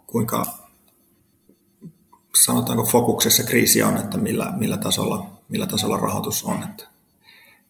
kuinka 0.08 0.46
sanotaanko 2.46 2.86
fokuksessa 2.86 3.44
kriisi 3.44 3.84
on, 3.84 3.98
että 3.98 4.18
millä, 4.18 4.54
millä, 4.58 4.78
tasolla, 4.78 5.30
millä 5.50 5.68
tasolla 5.68 5.98
rahoitus 5.98 6.44
on. 6.44 6.64
Että, 6.64 6.84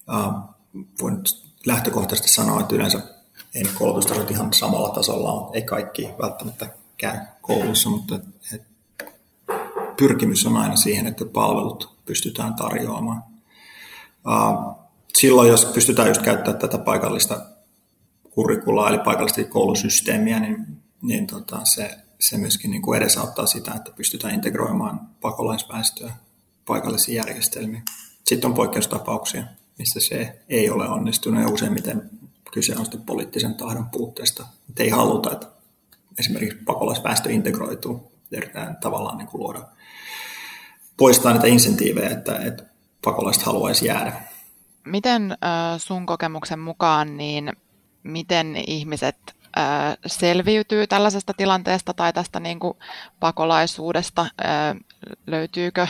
uh, 0.10 0.34
voin 1.02 1.18
lähtökohtaisesti 1.66 2.30
sanoa, 2.30 2.62
että 2.62 2.76
yleensä 2.76 3.02
ei 3.56 3.64
ne 3.64 3.70
koulutustasot 3.78 4.32
ihan 4.32 4.54
samalla 4.54 4.90
tasolla 4.90 5.32
ole. 5.32 5.52
Ei 5.54 5.62
kaikki 5.62 6.10
välttämättä 6.22 6.70
käy 6.98 7.18
koulussa, 7.42 7.90
mutta 7.90 8.20
et, 8.54 8.62
pyrkimys 9.98 10.46
on 10.46 10.58
aina 10.58 10.75
siihen, 10.75 11.08
että 11.08 11.25
palvelut 11.25 11.98
pystytään 12.06 12.54
tarjoamaan. 12.54 13.24
Silloin, 15.18 15.50
jos 15.50 15.66
pystytään 15.66 16.08
just 16.08 16.22
käyttämään 16.22 16.60
tätä 16.60 16.77
paikallista 16.77 17.46
kurrikulaa, 18.30 18.89
eli 18.89 19.00
paikallista 19.00 19.44
koulusysteemiä, 19.44 20.39
niin, 20.39 20.66
niin 21.01 21.27
tota, 21.27 21.60
se, 21.63 21.98
se 22.20 22.38
myöskin 22.38 22.72
niin 22.72 22.82
kuin 22.82 22.98
edesauttaa 22.98 23.46
sitä, 23.46 23.74
että 23.74 23.92
pystytään 23.92 24.34
integroimaan 24.34 25.00
pakolaisväestöä 25.22 26.13
paikallisiin 26.66 27.16
järjestelmiin. 27.16 27.84
Sitten 28.24 28.50
on 28.50 28.56
poikkeustapauksia 28.56 29.44
missä 29.77 30.00
se 30.00 30.39
ei 30.50 30.70
ole 30.70 30.89
onnistunut 30.89 31.42
ja 31.42 31.50
useimmiten 31.50 32.10
kyse 32.51 32.75
on 32.77 32.86
sitten 32.86 33.01
poliittisen 33.01 33.56
tahdon 33.56 33.89
puutteesta. 33.89 34.46
Että 34.70 34.84
ei 34.84 34.89
haluta, 34.89 35.32
että 35.32 35.48
esimerkiksi 36.20 36.58
pakolaisväestö 36.66 37.32
integroituu. 37.32 38.12
Yritetään 38.31 38.75
tavallaan 38.75 39.17
niin 39.17 39.27
kuin 39.27 39.41
luoda, 39.41 39.60
poistaa 40.98 41.34
niitä 41.34 41.48
insentiivejä, 41.48 42.10
että, 42.10 42.36
että 42.36 42.63
pakolaiset 43.03 43.43
haluaisi 43.43 43.86
jäädä. 43.86 44.22
Miten 44.86 45.38
sun 45.77 46.05
kokemuksen 46.05 46.60
mukaan, 46.60 47.17
niin 47.17 47.51
miten 48.03 48.55
ihmiset 48.67 49.15
selviytyy 50.05 50.88
tällaisesta 50.88 51.34
tilanteesta 51.38 51.93
tai 51.93 52.13
tästä 52.13 52.39
niin 52.39 52.60
kuin 52.60 52.77
pakolaisuudesta? 53.19 54.25
Löytyykö 55.27 55.88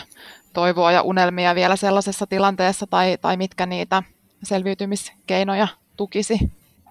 toivoa 0.54 0.92
ja 0.92 1.02
unelmia 1.02 1.56
vielä 1.56 1.76
sellaisessa 1.76 2.28
tilanteessa 2.28 2.88
tai, 2.88 3.18
tai 3.22 3.38
mitkä 3.38 3.66
niitä 3.66 4.04
selviytymiskeinoja 4.44 5.68
tukisi? 5.98 6.40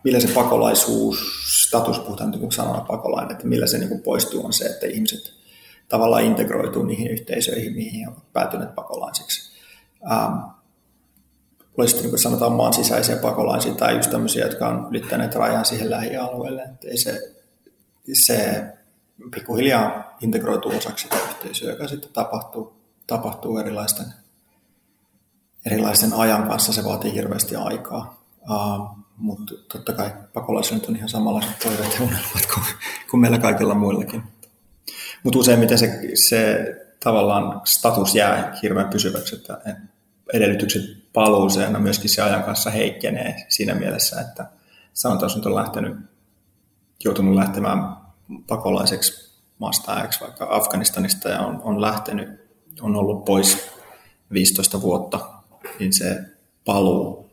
Millä 0.05 0.21
se 0.21 0.29
pakolaisuus, 0.29 1.19
status, 1.77 1.99
puhutaan 1.99 2.31
niin 2.31 2.53
sanana 2.53 2.81
pakolainen, 2.81 3.33
että 3.33 3.47
millä 3.47 3.67
se 3.67 3.79
niin 3.79 4.03
poistuu 4.03 4.47
on 4.47 4.53
se, 4.53 4.67
että 4.67 4.87
ihmiset 4.87 5.33
tavallaan 5.89 6.23
integroituu 6.23 6.83
niihin 6.83 7.11
yhteisöihin, 7.11 7.73
mihin 7.73 8.01
he 8.01 8.09
ovat 8.09 8.33
päätyneet 8.33 8.75
pakolaisiksi. 8.75 9.61
Ähm, 10.11 10.35
olisi 11.79 11.97
niin 11.97 12.11
kuin 12.11 12.21
sanotaan 12.21 12.53
maan 12.53 12.73
sisäisiä 12.73 13.17
pakolaisia 13.17 13.75
tai 13.75 13.97
just 13.97 14.11
tämmöisiä, 14.11 14.47
jotka 14.47 14.69
on 14.69 14.87
ylittäneet 14.91 15.35
rajan 15.35 15.65
siihen 15.65 15.91
lähialueelle. 15.91 16.63
Että 16.63 16.89
ei 16.89 16.97
se, 16.97 17.35
se 18.27 18.65
pikkuhiljaa 19.35 20.17
integroituu 20.21 20.77
osaksi 20.77 21.03
sitä 21.03 21.17
yhteisöä, 21.29 21.71
joka 21.71 21.89
sitten 21.89 22.13
tapahtuu 22.13 22.77
tapahtuu 23.07 23.59
erilaisten, 23.59 24.07
erilaisen 25.67 26.13
ajan 26.13 26.49
kanssa, 26.49 26.73
se 26.73 26.85
vaatii 26.85 27.13
hirveästi 27.13 27.57
aikaa. 27.57 28.23
Uh, 28.51 29.06
mutta 29.17 29.55
totta 29.73 29.93
kai 29.93 30.11
pakolaisilla 30.33 30.85
on 30.89 30.97
ihan 30.97 31.09
samanlaiset 31.09 31.59
toiveet 31.59 31.95
ja 31.95 32.05
unelmat 32.05 32.47
kuin, 32.55 32.67
kuin 33.11 33.21
meillä 33.21 33.39
kaikilla 33.39 33.75
muillakin. 33.75 34.23
Mutta 35.23 35.39
useimmiten 35.39 35.79
se, 35.79 36.01
se 36.29 36.67
tavallaan 37.05 37.61
status 37.65 38.15
jää 38.15 38.59
hirveän 38.63 38.89
pysyväksi, 38.89 39.37
että 39.37 39.61
edellytykset 40.33 40.83
paluuseen 41.13 41.83
myöskin 41.83 42.11
se 42.11 42.23
ajan 42.23 42.43
kanssa 42.43 42.71
heikkenee 42.71 43.47
siinä 43.49 43.75
mielessä, 43.75 44.21
että 44.21 44.47
sanotaan, 44.93 45.33
että 45.37 45.49
on 45.49 45.55
lähtenyt, 45.55 45.97
joutunut 47.05 47.35
lähtemään 47.35 47.97
pakolaiseksi 48.49 49.27
maasta 49.59 50.07
X 50.09 50.21
vaikka 50.21 50.49
Afganistanista 50.51 51.29
ja 51.29 51.41
on, 51.41 51.61
on 51.63 51.81
lähtenyt, 51.81 52.29
on 52.81 52.97
ollut 52.97 53.25
pois 53.25 53.69
15 54.33 54.83
vuotta, 54.83 55.19
niin 55.79 55.93
se 55.93 56.21
paluu 56.65 57.26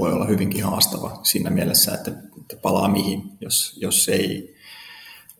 voi 0.00 0.12
olla 0.12 0.26
hyvinkin 0.26 0.64
haastava 0.64 1.20
siinä 1.22 1.50
mielessä, 1.50 1.94
että, 1.94 2.10
että 2.40 2.56
palaa 2.62 2.88
mihin, 2.88 3.22
jos, 3.40 3.78
jos 3.80 4.08
ei 4.08 4.56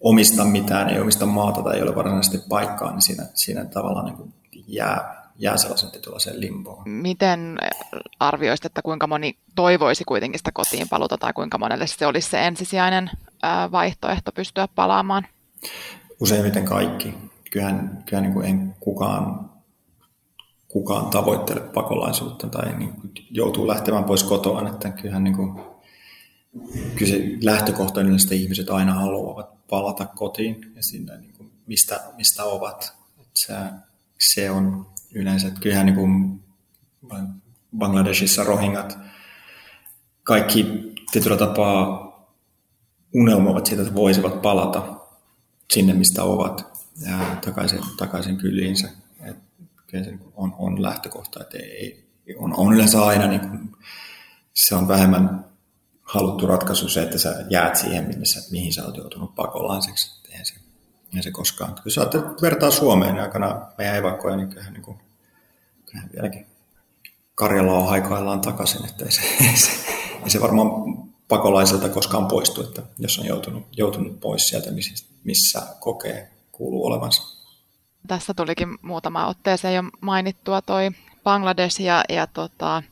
omista 0.00 0.44
mitään, 0.44 0.88
ei 0.88 1.00
omista 1.00 1.26
maata 1.26 1.62
tai 1.62 1.76
ei 1.76 1.82
ole 1.82 1.94
varsinaisesti 1.94 2.38
paikkaa, 2.48 2.90
niin 2.90 3.02
siinä, 3.02 3.26
siinä 3.34 3.64
tavallaan 3.64 4.06
niin 4.06 4.16
kuin 4.16 4.32
jää, 4.66 5.22
jää 5.38 5.56
sellaisen 5.56 5.90
tietynlaiseen 5.90 6.40
limboon. 6.40 6.90
Miten 6.90 7.58
arvioisit, 8.20 8.64
että 8.64 8.82
kuinka 8.82 9.06
moni 9.06 9.36
toivoisi 9.54 10.04
kuitenkin 10.04 10.38
sitä 10.38 10.50
kotiin 10.52 10.88
paluta 10.88 11.18
tai 11.18 11.32
kuinka 11.32 11.58
monelle 11.58 11.86
se 11.86 12.06
olisi 12.06 12.30
se 12.30 12.46
ensisijainen 12.46 13.10
vaihtoehto 13.72 14.32
pystyä 14.32 14.68
palaamaan? 14.74 15.26
Useimmiten 16.20 16.64
kaikki. 16.64 17.14
Kyllähän, 17.50 18.02
kyllähän 18.06 18.22
niin 18.22 18.34
kuin 18.34 18.46
en 18.46 18.74
kukaan, 18.80 19.49
kukaan 20.70 21.06
tavoittele 21.06 21.60
pakolaisuutta 21.60 22.46
tai 22.48 22.78
niin 22.78 22.92
kuin 22.92 23.12
joutuu 23.30 23.68
lähtemään 23.68 24.04
pois 24.04 24.24
kotoa, 24.24 24.68
että 24.68 24.90
kyllähän 24.90 25.24
niin 25.24 25.36
kuin, 25.36 25.60
kyllä 26.96 27.12
se 27.12 27.38
lähtökohtainen, 27.42 28.16
että 28.22 28.34
ihmiset 28.34 28.70
aina 28.70 28.94
haluavat 28.94 29.66
palata 29.68 30.06
kotiin 30.06 30.72
ja 30.76 30.82
sinne, 30.82 31.18
niin 31.18 31.32
kuin, 31.32 31.52
mistä, 31.66 32.00
mistä 32.16 32.44
ovat. 32.44 32.94
Että 33.20 33.30
se, 33.34 33.54
se 34.18 34.50
on 34.50 34.86
yleensä, 35.14 35.48
että 35.48 35.60
kyllähän 35.60 35.86
niin 35.86 35.96
kuin 35.96 36.40
Bangladesissa 37.78 38.44
rohingat, 38.44 38.98
kaikki 40.22 40.66
tietyllä 41.12 41.36
tapaa 41.36 42.10
unelmoivat 43.14 43.66
siitä, 43.66 43.82
että 43.82 43.94
voisivat 43.94 44.42
palata 44.42 45.00
sinne, 45.72 45.94
mistä 45.94 46.24
ovat 46.24 46.66
ja 47.00 47.36
takaisin, 47.44 47.80
takaisin 47.98 48.36
kyliinsä. 48.36 48.88
Kyllä 49.90 50.04
se 50.04 50.18
on, 50.34 50.54
on 50.58 50.82
lähtökohta, 50.82 51.40
että 51.40 51.58
ei, 51.58 52.10
on, 52.38 52.54
on 52.56 52.74
yleensä 52.74 53.04
aina 53.04 53.26
niin 53.26 53.40
kuin, 53.40 53.76
se 54.54 54.74
on 54.74 54.88
vähemmän 54.88 55.44
haluttu 56.02 56.46
ratkaisu 56.46 56.88
se, 56.88 57.02
että 57.02 57.18
sä 57.18 57.44
jäät 57.50 57.76
siihen, 57.76 58.06
mihin 58.06 58.26
sä, 58.26 58.40
mihin 58.50 58.72
sä 58.72 58.84
oot 58.84 58.96
joutunut 58.96 59.34
pakolaiseksi. 59.34 60.20
Eihän 60.30 60.46
se, 60.46 60.54
eihän 61.08 61.22
se 61.22 61.30
koskaan. 61.30 61.74
Kun 61.82 61.92
sä 61.92 62.00
vertaa 62.42 62.70
Suomeen 62.70 63.14
niin 63.14 63.22
aikana 63.22 63.66
meidän 63.78 63.96
evakkoja, 63.96 64.36
niin 64.36 64.48
kyllähän, 64.48 64.72
niin 64.72 64.82
kuin, 64.82 64.98
kyllähän 65.86 66.10
vieläkin 66.12 66.46
Karjalaa 67.34 67.86
haikaillaan 67.86 68.40
takaisin, 68.40 68.84
että 68.84 69.04
ei 69.04 69.10
se, 69.10 69.20
ei 69.50 69.56
se, 69.56 69.70
ei 70.24 70.30
se 70.30 70.40
varmaan 70.40 70.70
pakolaiselta 71.28 71.88
koskaan 71.88 72.26
poistu, 72.26 72.62
että 72.62 72.82
jos 72.98 73.18
on 73.18 73.26
joutunut, 73.26 73.66
joutunut 73.76 74.20
pois 74.20 74.48
sieltä, 74.48 74.70
missä, 74.70 75.06
missä 75.24 75.62
kokee 75.80 76.30
kuuluu 76.52 76.86
olevansa. 76.86 77.39
Tässä 78.06 78.34
tulikin 78.34 78.78
muutama 78.82 79.26
otteeseen 79.26 79.74
jo 79.74 79.82
mainittua 80.00 80.62
toi 80.62 80.90
Bangladesh 81.24 81.80
ja, 81.80 82.04
ja 82.08 82.26
tota, 82.26 82.82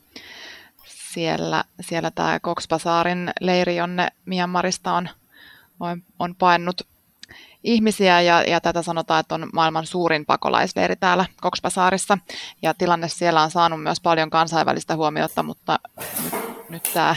siellä, 0.87 1.63
siellä 1.81 2.11
tämä 2.11 2.39
Coxbazarin 2.39 3.31
leiri, 3.41 3.75
jonne 3.75 4.07
Myanmarista 4.25 4.93
on, 4.93 5.09
on, 5.79 6.03
on 6.19 6.35
paennut 6.35 6.81
ihmisiä 7.63 8.21
ja, 8.21 8.41
ja 8.41 8.61
tätä 8.61 8.81
sanotaan, 8.81 9.19
että 9.19 9.35
on 9.35 9.49
maailman 9.53 9.85
suurin 9.85 10.25
pakolaisleiri 10.25 10.95
täällä 10.95 11.25
Coxbazaarissa 11.41 12.17
ja 12.61 12.73
tilanne 12.73 13.07
siellä 13.07 13.41
on 13.41 13.51
saanut 13.51 13.83
myös 13.83 14.01
paljon 14.01 14.29
kansainvälistä 14.29 14.95
huomiota, 14.95 15.43
mutta 15.43 15.79
nyt, 16.23 16.69
nyt 16.69 16.89
tämä 16.93 17.15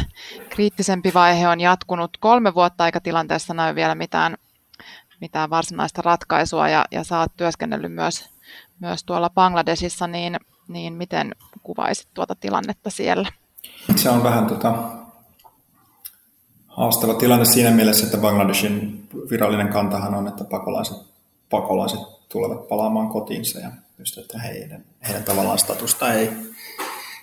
kriittisempi 0.49 1.15
vaihe 1.15 1.49
on 1.49 1.61
jatkunut 1.61 2.17
kolme 2.21 2.55
vuotta 2.55 2.87
eikä 2.87 3.01
tilanteessa 3.01 3.55
näy 3.55 3.75
vielä 3.75 3.95
mitään, 3.95 4.37
mitään 5.23 5.51
varsinaista 5.51 6.03
ratkaisua 6.03 6.69
ja, 6.69 6.85
ja 6.91 7.05
sä 7.05 7.21
oot 7.21 7.37
työskennellyt 7.37 7.93
myös, 7.93 8.31
myös 8.81 9.05
tuolla 9.05 9.31
Bangladesissa, 9.31 10.07
niin, 10.07 10.37
niin 10.69 10.93
miten 10.93 11.35
kuvaisit 11.63 12.09
tuota 12.15 12.35
tilannetta 12.35 12.91
siellä? 12.91 13.29
Se 13.97 14.11
on 14.11 14.23
vähän 14.23 14.47
tota, 14.47 14.75
haastava 16.67 17.15
tilanne 17.15 17.45
siinä 17.45 17.71
mielessä, 17.71 18.07
että 18.07 18.19
Bangladeshin 18.19 19.09
virallinen 19.31 19.69
kantahan 19.69 20.15
on, 20.15 20.29
että 20.29 20.45
pakolaiset, 20.45 20.97
pakolaiset 21.51 22.01
tulevat 22.29 22.69
palaamaan 22.69 23.09
kotiinsa 23.09 23.59
ja 23.59 23.71
just, 23.99 24.19
että 24.19 24.39
heidän, 24.39 24.85
heidän 25.09 25.25
tavallaan 25.25 25.59
statusta 25.59 26.13
ei, 26.13 26.31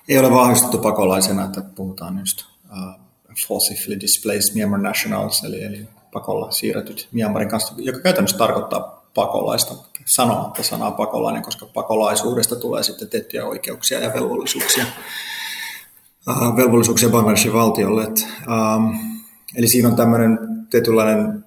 ei 0.08 0.20
ole 0.20 0.32
vahvistettu 0.32 0.78
pakolaisena, 0.78 1.46
että 1.46 1.62
puhutaan 1.62 2.20
just 2.20 2.44
uh, 2.72 3.02
forcibly 3.48 4.00
displaced 4.00 4.56
Myanmar 4.56 4.80
nationals, 4.80 5.44
eli, 5.44 5.64
eli 5.64 5.88
pakolla 6.12 6.52
siirretyt 6.52 7.08
Myanmarin 7.12 7.50
kanssa, 7.50 7.74
joka 7.78 8.00
käytännössä 8.00 8.38
tarkoittaa 8.38 9.06
pakolaista, 9.16 9.76
sanomatta 10.06 10.64
sanaa 10.64 10.92
pakolainen, 10.92 11.44
koska 11.44 11.66
pakolaisuudesta 11.66 12.56
tulee 12.56 12.84
sitten 12.84 13.10
tiettyjä 13.10 13.46
oikeuksia 13.46 14.00
ja 14.00 14.14
velvollisuuksia, 14.14 14.86
uh, 16.30 16.56
velvollisuuksia 16.56 17.10
Bangladeshin 17.10 17.54
valtiolle. 17.54 18.04
Et, 18.04 18.28
um, 18.48 19.00
Eli 19.56 19.68
siinä 19.68 19.90
on 19.90 19.96
tämmöinen 19.96 20.40
tietynlainen 20.70 21.46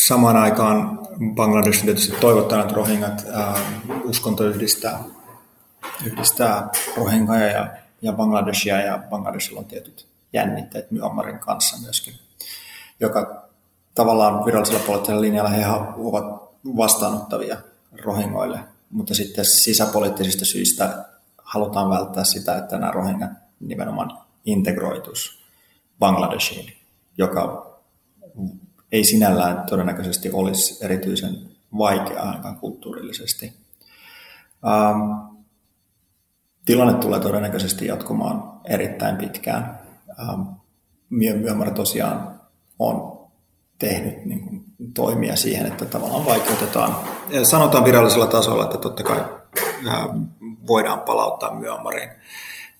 samaan 0.00 0.36
aikaan 0.36 0.98
Bangladesh 1.34 1.84
tietysti 1.84 2.16
toivottanut, 2.20 2.64
että 2.64 2.76
rohingat 2.76 3.26
äh, 3.36 3.62
uskonto 4.04 4.44
yhdistää, 4.44 5.04
yhdistää 6.06 6.68
rohingaja 6.96 7.46
ja, 7.46 7.68
ja 8.02 8.12
Bangladeshia 8.12 8.80
ja 8.80 8.98
Bangladeshilla 9.10 9.60
on 9.60 9.66
tietyt 9.66 10.06
jännitteet 10.32 10.90
Myanmarin 10.90 11.38
kanssa 11.38 11.76
myöskin, 11.82 12.14
joka 13.00 13.48
tavallaan 13.94 14.44
virallisella 14.44 14.82
poliittisella 14.86 15.20
linjalla 15.20 15.50
he 15.50 15.66
ovat 15.96 16.50
vastaanottavia 16.76 17.56
rohingoille, 18.04 18.60
mutta 18.90 19.14
sitten 19.14 19.44
sisäpoliittisista 19.44 20.44
syistä 20.44 21.04
halutaan 21.38 21.90
välttää 21.90 22.24
sitä, 22.24 22.56
että 22.56 22.78
nämä 22.78 22.92
rohingat 22.92 23.30
nimenomaan 23.60 24.18
integroitus 24.44 25.44
Bangladeshiin, 25.98 26.72
joka 27.18 27.70
ei 28.92 29.04
sinällään 29.04 29.66
todennäköisesti 29.68 30.30
olisi 30.32 30.84
erityisen 30.84 31.36
vaikea 31.78 32.22
ainakaan 32.22 32.56
kulttuurillisesti. 32.56 33.52
Ähm, 34.66 35.34
tilanne 36.64 36.94
tulee 36.94 37.20
todennäköisesti 37.20 37.86
jatkumaan 37.86 38.60
erittäin 38.64 39.16
pitkään. 39.16 39.78
Ähm, 40.20 40.40
Myanmar 41.10 41.70
tosiaan 41.70 42.33
on 42.78 43.18
tehnyt 43.78 44.24
niin 44.24 44.40
kuin, 44.40 44.64
toimia 44.94 45.36
siihen, 45.36 45.66
että 45.66 45.84
tavallaan 45.84 46.26
vaikeutetaan. 46.26 46.96
Sanotaan 47.42 47.84
virallisella 47.84 48.26
tasolla, 48.26 48.64
että 48.64 48.78
totta 48.78 49.02
kai 49.02 49.24
äh, 49.88 50.04
voidaan 50.66 51.00
palauttaa 51.00 51.54
Myanmariin. 51.54 52.10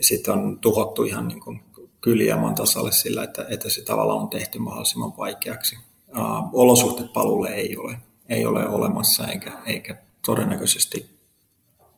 Sitten 0.00 0.34
on 0.34 0.58
tuhottu 0.58 1.02
ihan 1.02 1.28
niin 1.28 1.40
kuin, 1.40 1.60
kyljäämään 2.00 2.54
tasalle 2.54 2.92
sillä, 2.92 3.24
että, 3.24 3.46
että 3.50 3.70
se 3.70 3.82
tavallaan 3.82 4.20
on 4.20 4.28
tehty 4.28 4.58
mahdollisimman 4.58 5.16
vaikeaksi. 5.18 5.76
Uh, 6.08 6.48
olosuhteet 6.52 7.12
paluulle 7.12 7.48
ei 7.48 7.76
ole, 7.76 7.96
ei 8.28 8.46
ole 8.46 8.68
olemassa 8.68 9.28
eikä, 9.28 9.52
eikä 9.66 9.96
todennäköisesti 10.26 11.18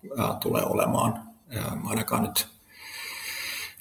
uh, 0.04 0.40
tule 0.40 0.62
olemaan 0.64 1.22
uh, 1.56 1.90
ainakaan 1.90 2.22
nyt 2.22 2.46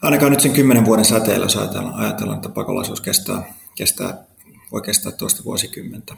ainakaan 0.02 0.32
nyt 0.32 0.42
sen 0.42 0.54
kymmenen 0.54 0.86
vuoden 0.86 1.06
säteellä, 1.06 1.46
jos 1.46 1.58
ajatellaan 1.58 2.36
että 2.36 2.50
pakolaisuus 2.50 3.02
kestää, 3.02 3.54
kestää, 3.76 4.24
voi 4.72 4.82
kestää 4.82 5.12
toista 5.12 5.44
vuosikymmentä. 5.44 6.16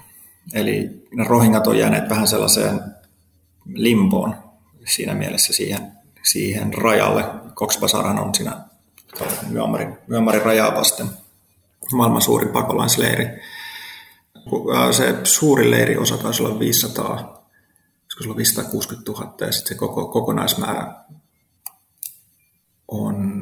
Eli 0.54 1.08
ne 1.16 1.24
rohingat 1.24 1.68
on 1.68 1.78
jääneet 1.78 2.10
vähän 2.10 2.28
sellaiseen 2.28 2.80
limboon 3.74 4.36
siinä 4.86 5.14
mielessä 5.14 5.54
siihen, 5.54 5.92
siihen 6.24 6.74
rajalle. 6.74 7.26
Coxbazarhan 7.56 8.20
on 8.20 8.36
siinä 8.36 8.58
Myanmarin, 9.50 9.98
Myanmarin 10.08 10.42
rajaa 10.42 10.76
vasten 10.76 11.08
maailman 11.94 12.22
suurin 12.22 12.50
pakolaisleiri. 12.50 13.26
Se 14.92 15.20
suuri 15.24 15.72
leiriosa 15.72 16.18
taisi 16.18 16.44
olla 16.44 16.60
500, 16.60 17.08
olisiko 17.10 18.24
se 18.24 18.28
olla 18.28 18.38
560 18.38 19.12
000 19.12 19.36
ja 19.40 19.52
sitten 19.52 19.68
se 19.68 19.76
koko, 19.76 20.08
kokonaismäärä 20.08 20.96
on, 22.88 23.37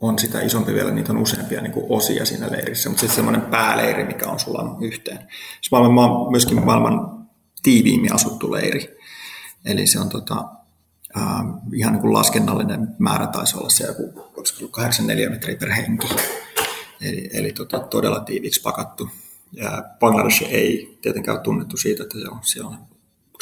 on 0.00 0.18
sitä 0.18 0.40
isompi 0.40 0.74
vielä, 0.74 0.90
niitä 0.90 1.12
on 1.12 1.18
useampia 1.18 1.60
niin 1.60 1.72
osia 1.88 2.24
siinä 2.24 2.50
leirissä, 2.50 2.88
mutta 2.88 3.00
sitten 3.00 3.16
semmoinen 3.16 3.42
pääleiri, 3.42 4.04
mikä 4.04 4.26
on 4.26 4.40
sulannut 4.40 4.82
yhteen. 4.82 5.18
Se 5.60 5.68
maailman, 5.70 6.30
myöskin 6.30 6.64
maailman 6.64 7.28
tiiviimmin 7.62 8.14
asuttu 8.14 8.52
leiri. 8.52 8.98
Eli 9.64 9.86
se 9.86 10.00
on 10.00 10.08
tota, 10.08 10.44
äh, 11.16 11.24
ihan 11.72 11.92
niin 11.92 12.00
kuin 12.00 12.12
laskennallinen 12.12 12.88
määrä 12.98 13.26
taisi 13.26 13.56
olla 13.56 13.68
se 13.68 13.86
joku 13.86 14.30
84 14.70 15.30
metriä 15.30 15.56
per 15.56 15.70
henki. 15.70 16.08
Eli, 17.00 17.30
eli 17.32 17.52
tota, 17.52 17.80
todella 17.80 18.20
tiiviiksi 18.20 18.62
pakattu. 18.62 19.10
Ja 19.52 19.82
Bangladesh 20.00 20.42
ei 20.42 20.98
tietenkään 21.02 21.36
ole 21.36 21.44
tunnettu 21.44 21.76
siitä, 21.76 22.02
että 22.02 22.18
se 22.18 22.28
on, 22.28 22.38
se 22.42 22.62
on 22.62 22.78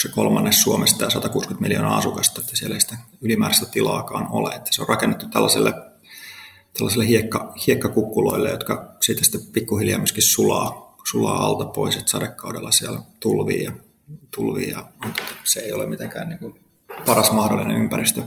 se 0.03 0.09
kolmannes 0.09 0.63
Suomesta 0.63 1.05
ja 1.05 1.11
160 1.11 1.63
miljoonaa 1.63 1.97
asukasta, 1.97 2.41
että 2.41 2.57
siellä 2.57 2.75
ei 2.75 2.81
sitä 2.81 2.97
ylimääräistä 3.21 3.67
tilaakaan 3.67 4.27
ole. 4.31 4.55
Että 4.55 4.71
se 4.73 4.83
on 4.83 4.89
rakennettu 4.89 5.29
tällaiselle 5.29 5.75
tällaisille 6.77 7.07
hiekka, 7.07 7.55
hiekkakukkuloille, 7.67 8.51
jotka 8.51 8.97
siitä 9.01 9.25
sitten 9.25 9.53
pikkuhiljaa 9.53 9.99
myöskin 9.99 10.23
sulaa, 10.23 10.95
sulaa 11.11 11.47
alta 11.47 11.65
pois, 11.65 11.97
että 11.97 12.11
sadekaudella 12.11 12.71
siellä 12.71 13.01
tulvii 13.21 13.65
ja, 13.65 13.73
tulvii 14.37 14.71
ja 14.71 14.85
se 15.45 15.61
ei 15.61 15.73
ole 15.73 15.87
mitenkään 15.87 16.29
niin 16.29 16.39
kuin 16.39 16.61
paras 17.07 17.33
mahdollinen 17.33 17.77
ympäristö 17.77 18.23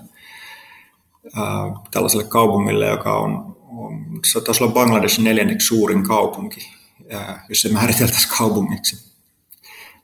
ää, 1.35 1.45
tällaiselle 1.91 2.23
kaupungille, 2.23 2.87
joka 2.87 3.17
on, 3.17 3.57
on 3.67 4.19
se 4.31 4.41
taisi 4.41 4.63
olla 4.63 4.73
Bangladesin 4.73 5.23
neljänneksi 5.23 5.67
suurin 5.67 6.03
kaupunki, 6.03 6.71
ää, 7.13 7.45
jos 7.49 7.61
se 7.61 7.69
määriteltäisiin 7.69 8.37
kaupungiksi. 8.37 9.09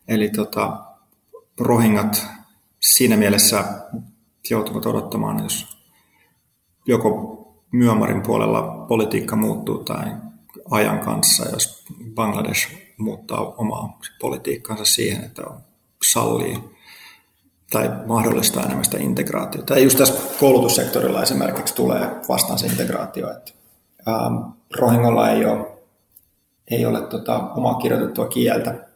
Eli 0.07 0.29
tota, 0.29 0.83
rohingat 1.59 2.25
siinä 2.81 3.17
mielessä 3.17 3.63
joutuvat 4.49 4.85
odottamaan, 4.85 5.43
jos 5.43 5.77
joko 6.87 7.34
Myanmarin 7.71 8.21
puolella 8.21 8.85
politiikka 8.87 9.35
muuttuu 9.35 9.77
tai 9.77 10.05
ajan 10.71 10.99
kanssa, 10.99 11.49
jos 11.49 11.85
Bangladesh 12.15 12.71
muuttaa 12.97 13.53
omaa 13.57 13.99
politiikkaansa 14.21 14.85
siihen, 14.85 15.23
että 15.23 15.43
sallii 16.11 16.63
tai 17.71 17.91
mahdollistaa 18.05 18.63
enemmän 18.63 18.85
sitä 18.85 18.97
integraatiota. 18.97 19.73
Ja 19.73 19.79
just 19.79 19.97
tässä 19.97 20.39
koulutussektorilla 20.39 21.23
esimerkiksi 21.23 21.75
tulee 21.75 22.11
vastaan 22.29 22.59
se 22.59 22.67
integraatio, 22.67 23.31
että 23.31 23.51
ähm, 24.07 24.35
Rohingolla 24.79 25.29
ei 25.29 25.45
ole, 25.45 25.67
ei 26.71 26.85
ole 26.85 27.01
tota, 27.01 27.39
omaa 27.39 27.73
kirjoitettua 27.73 28.27
kieltä, 28.27 28.87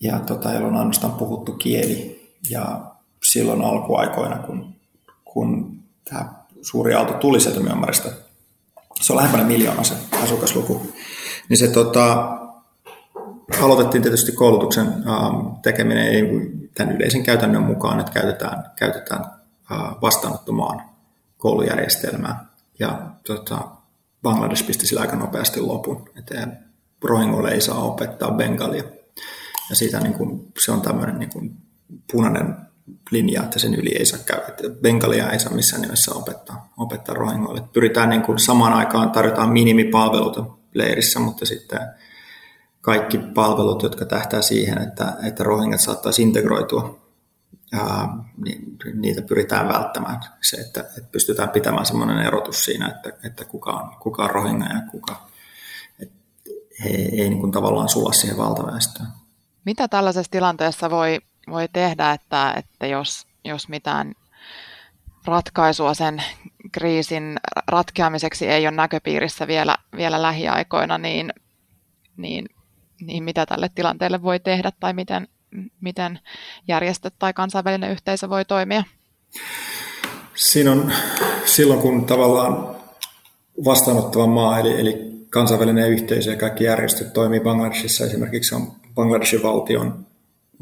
ja 0.00 0.18
tota, 0.18 0.52
ei 0.52 0.58
ole 0.58 0.78
ainoastaan 0.78 1.12
puhuttu 1.12 1.52
kieli. 1.52 2.24
Ja 2.50 2.80
silloin 3.22 3.62
alkuaikoina, 3.62 4.36
kun, 4.36 4.74
kun 5.24 5.78
tämä 6.04 6.34
suuri 6.64 6.94
aalto 6.94 7.12
tuli 7.12 7.40
sieltä 7.40 7.60
Myanmarista, 7.60 8.08
se 9.00 9.12
on 9.12 9.16
lähempänä 9.16 9.44
miljoona 9.44 9.82
se 9.84 9.94
asukasluku, 10.22 10.92
niin 11.48 11.56
se 11.56 11.68
tota, 11.68 12.38
aloitettiin 13.62 14.02
tietysti 14.02 14.32
koulutuksen 14.32 14.86
ähm, 14.86 15.46
tekeminen 15.62 16.08
ei, 16.08 16.22
tämän 16.74 16.96
yleisen 16.96 17.22
käytännön 17.22 17.62
mukaan, 17.62 18.00
että 18.00 18.12
käytetään, 18.12 18.64
käytetään 18.76 19.20
äh, 19.72 19.78
vastaanottomaan 20.02 20.82
koulujärjestelmää. 21.38 22.44
Ja 22.78 22.98
tota, 23.26 23.58
Bangladesh 24.22 24.66
pisti 24.66 24.86
sillä 24.86 25.00
aika 25.00 25.16
nopeasti 25.16 25.60
lopun, 25.60 26.08
että 26.18 26.48
Rohingoille 27.04 27.50
ei 27.50 27.60
saa 27.60 27.82
opettaa 27.82 28.30
bengalia. 28.30 28.84
Ja 29.70 29.76
siitä 29.76 30.00
niin 30.00 30.14
kuin, 30.14 30.52
se 30.58 30.72
on 30.72 30.82
tämmöinen 30.82 31.18
niin 31.18 31.30
kuin 31.30 31.56
punainen 32.12 32.56
linja, 33.10 33.42
että 33.42 33.58
sen 33.58 33.74
yli 33.74 33.96
ei 33.98 34.06
saa 34.06 34.18
käydä. 34.26 34.44
Että 34.48 34.62
bengalia 34.82 35.30
ei 35.30 35.38
saa 35.38 35.52
missään 35.52 35.82
nimessä 35.82 36.14
opettaa, 36.14 36.72
opettaa 36.76 37.14
rohingoille. 37.14 37.62
Pyritään 37.72 38.08
niin 38.08 38.22
kuin 38.22 38.38
samaan 38.38 38.72
aikaan 38.72 39.10
tarjotaan 39.10 39.48
minimipalveluita 39.48 40.44
leirissä, 40.74 41.20
mutta 41.20 41.46
sitten 41.46 41.80
kaikki 42.80 43.18
palvelut, 43.18 43.82
jotka 43.82 44.04
tähtää 44.04 44.42
siihen, 44.42 44.82
että, 44.82 45.16
että 45.22 45.44
rohingat 45.44 45.80
saattaisi 45.80 46.22
integroitua, 46.22 47.00
ää, 47.72 48.08
niin 48.44 48.78
niitä 48.94 49.22
pyritään 49.22 49.68
välttämään. 49.68 50.20
Se, 50.40 50.56
että, 50.56 50.80
että 50.80 51.08
pystytään 51.12 51.48
pitämään 51.48 51.86
sellainen 51.86 52.26
erotus 52.26 52.64
siinä, 52.64 52.88
että, 52.88 53.26
että 53.26 53.44
kuka, 53.44 53.70
on, 53.70 53.96
kuka 54.00 54.24
on 54.24 54.30
rohinga 54.30 54.64
ja 54.64 54.80
kuka 54.90 55.26
he 56.84 56.88
ei 56.88 57.28
niin 57.28 57.40
kuin 57.40 57.52
tavallaan 57.52 57.88
sulla 57.88 58.12
siihen 58.12 58.38
valtaväestöön. 58.38 59.08
Mitä 59.64 59.88
tällaisessa 59.88 60.30
tilanteessa 60.30 60.90
voi, 60.90 61.20
voi 61.50 61.68
tehdä, 61.72 62.12
että, 62.12 62.54
että 62.56 62.86
jos, 62.86 63.26
jos 63.44 63.68
mitään 63.68 64.14
ratkaisua 65.26 65.94
sen 65.94 66.22
kriisin 66.72 67.36
ratkeamiseksi 67.66 68.46
ei 68.46 68.66
ole 68.66 68.76
näköpiirissä 68.76 69.46
vielä, 69.46 69.76
vielä 69.96 70.22
lähiaikoina, 70.22 70.98
niin, 70.98 71.32
niin, 72.16 72.48
niin 73.00 73.24
mitä 73.24 73.46
tälle 73.46 73.70
tilanteelle 73.74 74.22
voi 74.22 74.40
tehdä 74.40 74.72
tai 74.80 74.92
miten, 74.92 75.28
miten 75.80 76.20
järjestöt 76.68 77.14
tai 77.18 77.32
kansainvälinen 77.32 77.90
yhteisö 77.90 78.28
voi 78.28 78.44
toimia? 78.44 78.84
Siinä 80.34 80.72
on 80.72 80.92
silloin, 81.44 81.80
kun 81.80 82.06
tavallaan 82.06 82.76
vastaanottava 83.64 84.26
maa, 84.26 84.58
eli, 84.58 84.80
eli 84.80 85.14
kansainvälinen 85.30 85.90
yhteisö 85.90 86.30
ja 86.30 86.36
kaikki 86.36 86.64
järjestöt 86.64 87.12
toimii 87.12 87.40
Bangladesissa 87.40 88.04
esimerkiksi 88.04 88.54
on 88.54 88.72
Bangladeshin 88.94 89.42
valtion, 89.42 90.06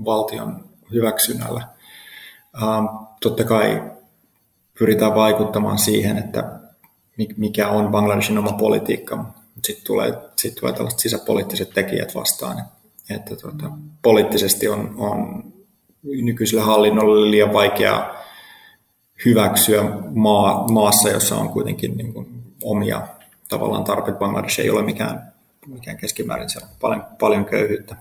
valtion 0.04 0.71
hyväksynnällä. 0.92 1.68
Ähm, 2.62 2.86
totta 3.22 3.44
kai 3.44 3.82
pyritään 4.78 5.14
vaikuttamaan 5.14 5.78
siihen, 5.78 6.18
että 6.18 6.60
mikä 7.36 7.68
on 7.68 7.88
Bangladeshin 7.88 8.38
oma 8.38 8.52
politiikka. 8.52 9.24
Sitten 9.64 9.86
tulee, 9.86 10.12
sit 10.36 10.54
tulee 10.54 10.72
tällaiset 10.72 11.00
sisäpoliittiset 11.00 11.70
tekijät 11.70 12.14
vastaan, 12.14 12.64
että 13.10 13.36
tuota, 13.36 13.70
poliittisesti 14.02 14.68
on, 14.68 14.94
on 14.98 15.44
nykyisellä 16.02 16.64
hallinnolla 16.64 17.30
liian 17.30 17.52
vaikea 17.52 18.14
hyväksyä 19.24 19.82
maa, 20.14 20.68
maassa, 20.68 21.08
jossa 21.08 21.36
on 21.36 21.48
kuitenkin 21.48 21.96
niin 21.96 22.12
kuin 22.12 22.42
omia 22.64 23.06
tavallaan 23.48 23.84
tarpeet. 23.84 24.18
Bangladesh 24.18 24.60
ei 24.60 24.70
ole 24.70 24.82
mikään, 24.82 25.32
mikään 25.66 25.96
keskimäärin, 25.96 26.50
siellä 26.50 26.68
on 26.68 26.76
paljon, 26.80 27.06
paljon 27.20 27.44
köyhyyttä 27.44 27.96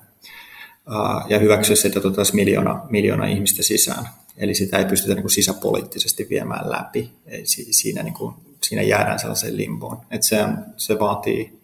ja 1.27 1.39
hyväksyä 1.39 1.75
sitä 1.75 1.99
tota, 1.99 2.21
miljoona, 2.33 2.81
miljoona 2.89 3.25
ihmistä 3.25 3.63
sisään. 3.63 4.09
Eli 4.37 4.55
sitä 4.55 4.77
ei 4.77 4.85
pystytä 4.85 5.13
niin 5.13 5.23
kuin 5.23 5.31
sisäpoliittisesti 5.31 6.27
viemään 6.29 6.69
läpi. 6.71 7.11
Ei, 7.25 7.43
siinä, 7.45 8.03
niin 8.03 8.13
kuin, 8.13 8.35
siinä 8.63 8.81
jäädään 8.81 9.19
sellaiseen 9.19 9.57
limboon. 9.57 9.97
Et 10.11 10.23
se, 10.23 10.45
se 10.77 10.99
vaatii 10.99 11.61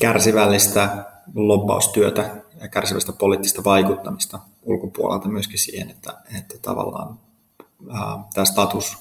kärsivällistä 0.00 1.04
lobbaustyötä 1.34 2.30
ja 2.60 2.68
kärsivällistä 2.68 3.12
poliittista 3.12 3.64
vaikuttamista 3.64 4.38
ulkopuolelta 4.62 5.28
myöskin 5.28 5.58
siihen, 5.58 5.90
että, 5.90 6.14
että 6.38 6.54
tavallaan 6.62 7.18
ää, 7.90 8.18
tämä 8.34 8.44
status 8.44 8.98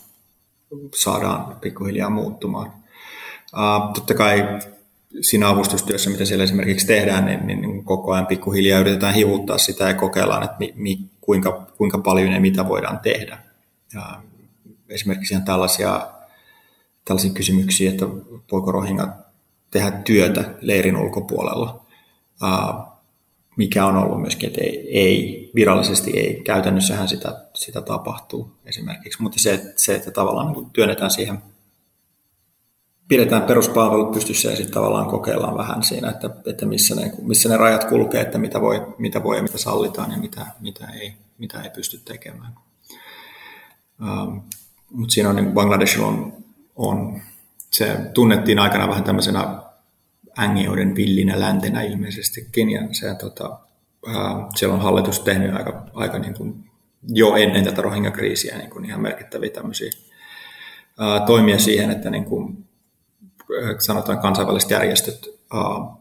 saadaan 0.96 1.56
pikkuhiljaa 1.62 2.10
muuttumaan. 2.10 2.74
Ää, 3.56 3.80
totta 3.94 4.14
kai 4.14 4.60
siinä 5.22 5.50
avustustyössä, 5.50 6.10
mitä 6.10 6.26
siellä 6.26 6.44
esimerkiksi 6.44 6.88
tehdään, 6.88 7.26
niin, 7.26 7.48
niin, 7.48 7.62
niin 7.62 7.84
koko 7.84 8.12
ajan 8.14 8.28
pikkuhiljaa 8.28 8.80
yritetään 8.80 9.14
hivuttaa 9.14 9.58
sitä 9.58 9.88
ja 9.88 9.94
kokeillaan, 9.94 10.44
että 10.44 10.58
mi, 10.60 10.74
mi, 10.76 11.00
kuinka, 11.22 11.68
kuinka 11.78 11.98
paljon 11.98 12.32
ja 12.32 12.40
mitä 12.42 12.68
voidaan 12.68 13.00
tehdä. 13.00 13.38
Ja 13.94 14.22
esimerkiksi 14.90 15.34
ihan 15.34 15.46
tällaisia, 15.46 16.08
tällaisia 17.06 17.34
kysymyksiä, 17.34 17.92
että 17.92 18.06
voiko 18.52 18.72
rohingat 18.72 19.10
tehdä 19.72 19.92
työtä 19.92 20.54
leirin 20.62 20.98
ulkopuolella, 20.98 21.86
mikä 23.58 23.86
on 23.86 23.98
ollut 23.98 24.22
myöskin, 24.22 24.48
että 24.48 24.62
ei, 24.62 24.88
ei 25.00 25.52
virallisesti 25.56 26.12
ei, 26.20 26.42
käytännössähän 26.44 27.08
sitä, 27.08 27.42
sitä 27.54 27.82
tapahtuu 27.82 28.52
esimerkiksi, 28.66 29.22
mutta 29.22 29.40
se, 29.40 29.74
se 29.76 29.96
että 29.96 30.12
tavallaan 30.12 30.54
niin 30.54 30.70
työnnetään 30.70 31.12
siihen 31.12 31.38
pidetään 33.08 33.42
peruspalvelut 33.42 34.12
pystyssä 34.12 34.50
ja 34.50 34.56
sitten 34.56 34.74
tavallaan 34.74 35.08
kokeillaan 35.08 35.58
vähän 35.58 35.84
siinä, 35.84 36.10
että, 36.10 36.30
että 36.46 36.66
missä, 36.66 36.96
ne, 36.96 37.14
missä 37.22 37.50
ne 37.50 37.58
rajat 37.58 37.84
kulkee, 37.84 38.22
että 38.22 38.38
mitä 38.38 38.62
voi, 38.62 38.96
mitä 38.98 39.24
voi 39.24 39.38
ja 39.38 39.44
mitä 39.44 39.58
sallitaan 39.58 40.12
ja 40.12 40.18
mitä, 40.18 40.46
mitä, 40.60 40.88
ei, 40.88 41.14
mitä 41.38 41.62
ei 41.62 41.70
pysty 41.70 42.02
tekemään. 42.06 42.54
Um, 44.02 44.42
Mutta 44.92 45.14
siinä 45.14 45.30
on 45.30 45.36
niin 45.36 45.52
Bangladeshilla 45.52 46.08
on, 46.08 46.34
on, 46.76 47.22
se 47.72 47.98
tunnettiin 48.14 48.60
aikana 48.60 48.88
vähän 48.88 49.04
tämmöisenä 49.04 49.62
ängioiden 50.40 50.96
villinä 50.96 51.40
läntenä 51.40 51.82
ilmeisestikin 51.82 52.70
ja 52.70 52.82
se, 52.92 53.16
tota, 53.16 53.60
uh, 54.08 54.50
siellä 54.56 54.76
on 54.76 54.82
hallitus 54.82 55.20
tehnyt 55.20 55.56
aika, 55.56 55.86
aika 55.94 56.20
niin 56.20 56.34
kuin 56.34 56.70
jo 57.08 57.36
ennen 57.36 57.64
tätä 57.64 57.82
Rohingya-kriisiä 57.82 58.58
niin 58.58 58.70
kuin 58.70 58.86
ihan 58.86 59.02
merkittäviä 59.02 59.50
tämmöisiä 59.50 59.92
uh, 61.00 61.26
toimia 61.26 61.60
siihen, 61.60 61.92
että 61.92 62.10
niin 62.10 62.26
kuin 62.26 62.67
sanotaan 63.80 64.20
kansainväliset 64.20 64.70
järjestöt 64.70 65.28
uh, 65.54 65.98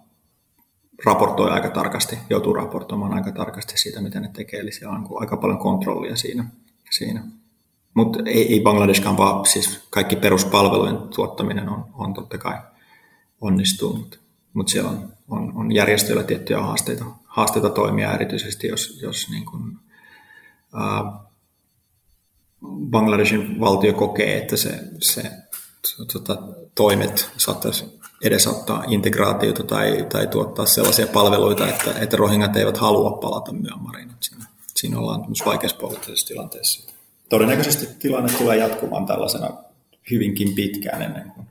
raportoi 1.05 1.51
aika 1.51 1.71
tarkasti, 1.71 2.19
joutuu 2.31 2.55
raportoimaan 2.55 3.15
aika 3.15 3.33
tarkasti 3.33 3.79
siitä, 3.79 4.01
mitä 4.01 4.21
ne 4.21 4.31
tekee, 4.33 4.61
eli 4.61 4.73
siellä 4.73 4.97
on 4.97 5.09
aika 5.21 5.37
paljon 5.37 5.59
kontrollia 5.59 6.17
siinä. 6.17 6.45
siinä. 6.91 7.23
Mutta 7.95 8.19
ei, 8.25 8.53
ei 8.53 8.61
Bangladeskaan 8.61 9.17
vaan, 9.17 9.47
siis 9.47 9.87
kaikki 9.91 10.17
peruspalvelujen 10.17 10.99
tuottaminen 10.99 11.69
on, 11.69 11.85
on 11.95 12.15
totta 12.15 12.39
kai 12.39 12.59
onnistuu, 13.41 13.97
mutta 13.97 14.19
mut 14.53 14.69
siellä 14.69 14.91
on, 14.91 15.13
on, 15.29 15.53
on 15.57 15.73
järjestöillä 15.73 16.23
tiettyjä 16.23 16.61
haasteita, 16.61 17.05
haasteita 17.25 17.71
toimia 17.71 18.15
erityisesti, 18.15 18.69
jos, 18.69 18.99
jos 19.03 19.31
niin 19.31 19.45
kun, 19.45 19.81
uh, 20.75 21.27
Bangladeshin 22.91 23.61
valtio 23.61 23.93
kokee, 23.93 24.39
että 24.39 24.57
se, 24.57 24.81
se 25.01 25.31
tota, 26.13 26.39
toimet 26.75 27.31
saattaisi 27.37 28.01
edesauttaa 28.23 28.85
integraatiota 28.89 29.63
tai, 29.63 30.07
tai 30.13 30.27
tuottaa 30.27 30.67
sellaisia 30.67 31.07
palveluita, 31.07 31.69
että, 31.69 31.95
että 32.01 32.17
rohingat 32.17 32.57
eivät 32.57 32.77
halua 32.77 33.11
palata 33.11 33.53
Myanmariin. 33.53 34.11
Siinä, 34.21 34.45
siinä 34.77 34.99
ollaan 34.99 35.21
vaikeassa 35.47 35.79
poliittisessa 35.79 36.29
tilanteessa. 36.29 36.93
Todennäköisesti 37.29 37.87
tilanne 37.99 38.33
tulee 38.39 38.57
jatkumaan 38.57 39.07
tällaisena 39.07 39.51
hyvinkin 40.11 40.55
pitkään 40.55 41.03
ennen 41.03 41.31
kuin 41.31 41.47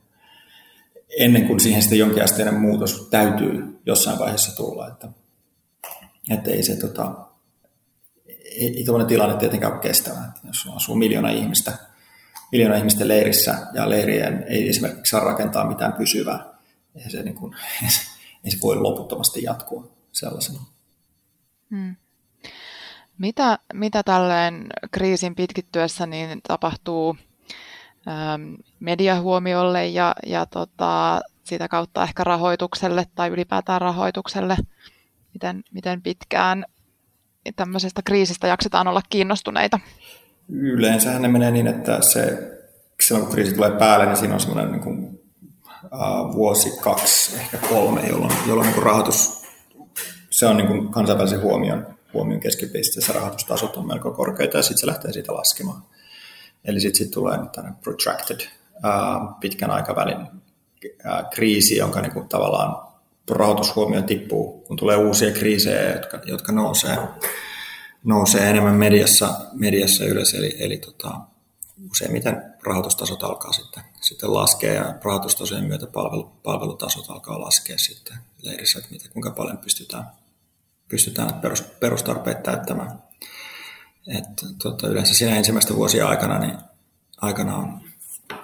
ennen 1.19 1.47
kuin 1.47 1.59
siihen 1.59 1.81
sitten 1.81 1.99
jonkinasteinen 1.99 2.53
muutos 2.53 3.07
täytyy 3.11 3.79
jossain 3.85 4.19
vaiheessa 4.19 4.55
tulla. 4.55 4.87
Että, 4.87 5.07
että 6.29 6.51
ei 6.51 6.63
se 6.63 6.75
tota, 6.75 7.15
ei, 8.27 8.77
ei 8.77 8.85
tilanne 9.07 9.37
tietenkään 9.37 9.73
ole 9.73 9.81
kestävä. 9.81 10.25
Että 10.27 10.47
jos 10.47 10.67
asuu 10.75 10.95
miljoona 10.95 11.29
ihmistä, 11.29 11.77
miljoona 12.55 12.75
ihmisten 12.75 13.07
leirissä 13.07 13.57
ja 13.73 13.89
leirien 13.89 14.45
ei 14.47 14.69
esimerkiksi 14.69 15.09
saa 15.09 15.19
rakentaa 15.19 15.67
mitään 15.67 15.93
pysyvää, 15.93 16.45
ei 16.95 17.09
se, 17.09 17.23
niin 17.23 17.35
kuin, 17.35 17.55
ei 18.43 18.51
se 18.51 18.57
voi 18.61 18.75
loputtomasti 18.75 19.43
jatkua 19.43 19.91
sellaisena. 20.11 20.59
Hmm. 21.71 21.95
Mitä, 23.17 23.59
mitä 23.73 24.03
tälleen 24.03 24.67
kriisin 24.91 25.35
pitkittyessä 25.35 26.05
niin 26.05 26.41
tapahtuu 26.47 27.17
ähm, 28.07 28.53
mediahuomiolle 28.79 29.87
ja, 29.87 30.15
ja 30.25 30.45
tota, 30.45 31.21
sitä 31.43 31.67
kautta 31.67 32.03
ehkä 32.03 32.23
rahoitukselle 32.23 33.05
tai 33.15 33.29
ylipäätään 33.29 33.81
rahoitukselle? 33.81 34.57
Miten, 35.33 35.63
miten 35.71 36.01
pitkään 36.01 36.65
tämmöisestä 37.55 38.01
kriisistä 38.05 38.47
jaksetaan 38.47 38.87
olla 38.87 39.01
kiinnostuneita? 39.09 39.79
Yleensä 40.49 41.19
ne 41.19 41.27
menee 41.27 41.51
niin, 41.51 41.67
että 41.67 41.99
se, 42.01 42.51
silloin 43.01 43.25
kun 43.25 43.35
kriisi 43.35 43.55
tulee 43.55 43.71
päälle, 43.71 44.05
niin 44.05 44.17
siinä 44.17 44.33
on 44.33 44.39
semmoinen 44.39 44.71
niin 44.71 44.81
kuin, 44.81 45.19
uh, 45.83 46.33
vuosi, 46.35 46.71
kaksi, 46.81 47.35
ehkä 47.37 47.57
kolme, 47.69 48.01
jolloin, 48.09 48.33
jolloin 48.47 48.69
niin 48.69 48.83
rahoitus, 48.83 49.45
se 50.29 50.45
on 50.45 50.57
niin 50.57 50.67
kuin 50.67 50.89
kansainvälisen 50.89 51.41
huomion, 51.41 51.87
huomion 52.13 52.39
keskipisteessä, 52.39 53.13
rahoitustasot 53.13 53.77
on 53.77 53.87
melko 53.87 54.11
korkeita 54.11 54.57
ja 54.57 54.63
sitten 54.63 54.77
se 54.77 54.87
lähtee 54.87 55.13
siitä 55.13 55.33
laskemaan. 55.33 55.83
Eli 56.65 56.79
sitten 56.79 56.97
sit 56.97 57.11
tulee 57.11 57.37
tämmöinen 57.37 57.79
protracted, 57.83 58.39
uh, 58.75 59.39
pitkän 59.39 59.71
aikavälin 59.71 60.21
uh, 60.21 61.29
kriisi, 61.33 61.77
jonka 61.77 62.01
niin 62.01 62.13
kuin, 62.13 62.27
tavallaan 62.27 62.85
rahoitushuomio 63.31 64.01
tippuu, 64.01 64.63
kun 64.67 64.77
tulee 64.77 64.97
uusia 64.97 65.31
kriisejä, 65.31 65.93
jotka, 65.93 66.19
jotka 66.25 66.51
nousee, 66.51 66.97
nousee 68.05 68.49
enemmän 68.49 68.75
mediassa, 68.75 69.39
mediassa 69.53 70.05
ylös. 70.05 70.33
Eli, 70.33 70.55
eli 70.59 70.77
tota, 70.77 71.19
useimmiten 71.91 72.43
rahoitustasot 72.63 73.23
alkaa 73.23 73.53
sitten, 73.53 73.83
sitten 74.01 74.33
laskea 74.33 74.73
ja 74.73 74.95
rahoitustasojen 75.03 75.65
myötä 75.65 75.87
palvelu, 75.87 76.23
palvelutasot 76.43 77.09
alkaa 77.09 77.41
laskea 77.41 77.77
sitten 77.77 78.17
leirissä, 78.41 78.79
että 78.79 78.91
mitä, 78.91 79.09
kuinka 79.09 79.31
paljon 79.31 79.57
pystytään, 79.57 80.05
pystytään 80.87 81.33
perus, 81.33 81.61
perustarpeet 81.61 82.43
täyttämään. 82.43 83.03
Et, 84.07 84.25
tota, 84.63 84.87
yleensä 84.87 85.13
siinä 85.13 85.35
ensimmäistä 85.35 85.75
vuosia 85.75 86.07
aikana, 86.07 86.39
niin 86.39 86.57
aikana 87.21 87.55
on 87.55 87.81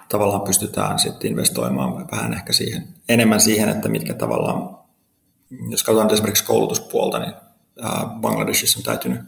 tavallaan 0.10 0.41
pystytään 0.41 1.00
sitten 1.00 1.32
investoimaan 1.32 2.12
vähän 2.12 2.34
ehkä 2.34 2.54
siihen, 2.54 2.88
enemmän 3.10 3.41
siihen, 3.41 3.69
että 3.69 3.89
mitkä 3.89 4.13
tavallaan, 4.13 4.78
jos 5.69 5.84
katsotaan 5.84 6.13
esimerkiksi 6.13 6.43
koulutuspuolta, 6.43 7.19
niin 7.19 7.34
Bangladesissa 8.21 8.80
on 8.80 8.84
täytynyt 8.84 9.21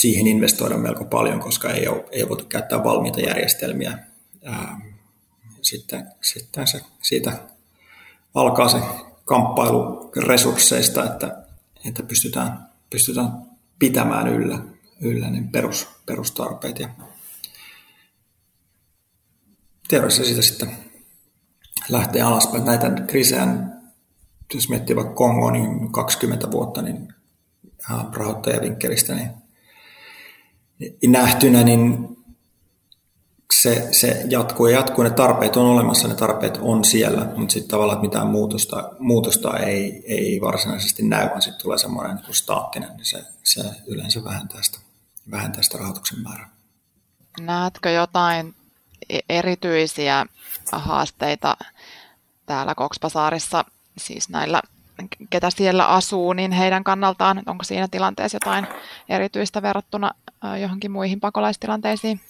siihen 0.00 0.26
investoida 0.26 0.76
melko 0.76 1.04
paljon, 1.04 1.40
koska 1.40 1.70
ei 1.70 1.88
ole, 1.88 2.04
ei 2.10 2.28
voitu 2.28 2.44
käyttää 2.44 2.84
valmiita 2.84 3.20
järjestelmiä. 3.20 3.98
Sitten, 5.62 6.06
sitten 6.20 6.66
se, 6.66 6.80
siitä 7.02 7.32
alkaa 8.34 8.68
se 8.68 8.78
kamppailu 9.24 10.10
resursseista, 10.16 11.04
että, 11.04 11.44
että 11.88 12.02
pystytään, 12.02 12.66
pystytään 12.90 13.32
pitämään 13.78 14.28
yllä, 14.28 14.58
yllä 15.00 15.30
niin 15.30 15.48
perus, 15.48 15.88
perustarpeet 16.06 16.78
ja 16.78 16.88
teoriassa 19.88 20.24
siitä 20.24 20.42
sitten 20.42 20.70
lähtee 21.88 22.22
alaspäin. 22.22 22.64
Näitä 22.64 22.90
kriisejä, 22.90 23.46
jos 24.54 24.68
miettii 24.68 24.96
vaikka 24.96 25.14
Kongo, 25.14 25.50
niin 25.50 25.92
20 25.92 26.50
vuotta 26.50 26.82
niin 26.82 27.14
rahoittajavinkkelistä 28.12 29.14
niin, 29.14 29.32
nähtynä, 31.06 31.62
niin 31.62 32.08
se, 33.52 33.88
se 33.92 34.24
jatkuu 34.28 34.66
ja 34.66 34.76
jatkuu. 34.76 35.04
Ne 35.04 35.10
tarpeet 35.10 35.56
on 35.56 35.66
olemassa, 35.66 36.08
ne 36.08 36.14
tarpeet 36.14 36.58
on 36.60 36.84
siellä, 36.84 37.24
mutta 37.36 37.52
sitten 37.52 37.70
tavallaan 37.70 37.96
että 37.96 38.08
mitään 38.08 38.26
muutosta, 38.26 38.90
muutosta 38.98 39.58
ei, 39.58 40.02
ei 40.06 40.40
varsinaisesti 40.40 41.02
näy, 41.02 41.28
vaan 41.28 41.42
sitten 41.42 41.62
tulee 41.62 41.78
semmoinen 41.78 42.16
niin 42.16 42.34
staattinen, 42.34 42.96
niin 42.96 43.04
se, 43.04 43.24
se 43.42 43.62
yleensä 43.86 44.24
vähentää 44.24 44.62
sitä, 44.62 44.78
vähentää 45.30 45.62
sitä 45.62 45.78
rahoituksen 45.78 46.22
määrää. 46.22 46.50
Näetkö 47.40 47.90
jotain 47.90 48.54
E- 49.10 49.20
erityisiä 49.28 50.26
haasteita 50.72 51.56
täällä 52.46 52.74
Kokspasaarissa, 52.74 53.64
siis 53.98 54.28
näillä, 54.28 54.62
ketä 55.30 55.50
siellä 55.50 55.86
asuu, 55.86 56.32
niin 56.32 56.52
heidän 56.52 56.84
kannaltaan, 56.84 57.42
onko 57.46 57.64
siinä 57.64 57.88
tilanteessa 57.90 58.36
jotain 58.36 58.66
erityistä 59.08 59.62
verrattuna 59.62 60.10
johonkin 60.60 60.90
muihin 60.90 61.20
pakolaistilanteisiin? 61.20 62.20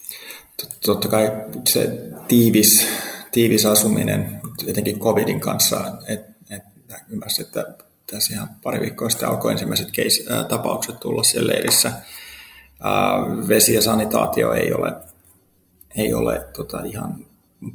Totta 0.85 1.07
kai 1.07 1.31
se 1.69 1.99
tiivis, 2.27 2.87
tiivis 3.31 3.65
asuminen, 3.65 4.41
jotenkin 4.67 4.99
covidin 4.99 5.39
kanssa, 5.39 5.83
että 6.07 6.31
et, 6.49 6.63
ymmärsin, 7.09 7.45
että 7.45 7.65
tässä 8.11 8.33
ihan 8.33 8.49
pari 8.63 8.79
viikkoa 8.79 9.09
sitten 9.09 9.29
alkoi 9.29 9.51
ensimmäiset 9.51 9.87
case, 9.87 10.33
ää, 10.33 10.43
tapaukset 10.43 10.99
tulla 10.99 11.23
siellä 11.23 11.53
leirissä. 11.53 11.91
Ää, 12.83 13.47
vesi 13.47 13.73
ja 13.73 13.81
sanitaatio 13.81 14.53
ei 14.53 14.73
ole 14.73 14.93
ei 15.95 16.13
ole 16.13 16.47
tota, 16.55 16.83
ihan 16.83 17.25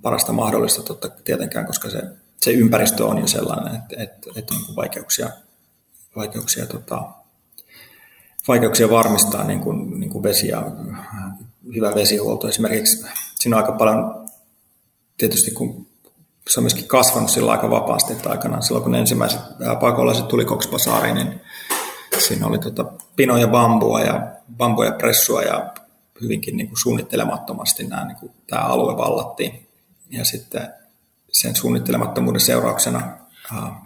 parasta 0.03 0.33
mahdollista 0.33 0.83
totta 0.83 1.09
tietenkään, 1.25 1.67
koska 1.67 1.91
se, 1.91 2.03
se 2.41 2.51
ympäristö 2.51 3.07
on 3.07 3.19
jo 3.19 3.27
sellainen, 3.27 3.75
että, 3.75 4.03
että, 4.03 4.31
että 4.37 4.55
on 4.55 4.77
vaikeuksia, 4.77 5.31
vaikeuksia, 6.17 6.67
tota, 6.67 7.03
vaikeuksia 8.49 8.91
varmistaa 8.91 9.45
niin 9.45 9.61
kuin, 9.61 10.01
niin 10.01 10.11
kuin 10.11 10.23
vesi 10.23 10.49
ja 10.49 10.63
hyvä 11.75 11.95
vesihuolto. 11.95 12.49
Esimerkiksi 12.49 13.07
siinä 13.35 13.57
on 13.57 13.63
aika 13.63 13.79
paljon, 13.79 14.29
tietysti 15.17 15.51
kun 15.51 15.87
se 16.49 16.61
on 16.61 16.65
myöskin 16.65 16.89
kasvanut 16.89 17.31
sillä 17.31 17.53
aika 17.53 17.71
vapaasti, 17.71 18.13
että 18.13 18.31
aikanaan 18.31 18.63
silloin 18.63 18.83
kun 18.83 18.95
ensimmäiset 18.95 19.41
pakolaiset 19.81 20.29
tuli 20.29 20.45
Kokspasariin, 20.45 21.15
niin 21.15 21.41
siinä 22.19 22.47
oli 22.47 22.59
tota 22.59 22.85
pinoja 23.17 23.49
bambua 23.49 24.01
ja 24.01 24.33
bambuja 24.57 24.93
pressua 24.93 25.43
ja 25.43 25.73
hyvinkin 26.21 26.57
niin 26.57 26.69
kuin 26.69 26.79
suunnittelemattomasti 26.79 27.85
nämä, 27.87 28.05
niin 28.05 28.17
kuin, 28.17 28.33
tämä 28.47 28.63
alue 28.63 28.97
vallattiin. 28.97 29.69
Ja 30.11 30.25
sitten 30.25 30.69
sen 31.41 31.57
suunnittelemattomuuden 31.57 32.41
seurauksena, 32.41 33.19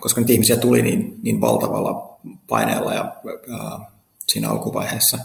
koska 0.01 0.21
niitä 0.21 0.33
ihmisiä 0.33 0.57
tuli 0.57 0.83
niin, 0.83 1.19
niin 1.23 1.41
valtavalla 1.41 2.19
paineella 2.49 2.95
ja 2.95 3.17
siinä 4.29 4.51
alkuvaiheessa, 4.51 5.19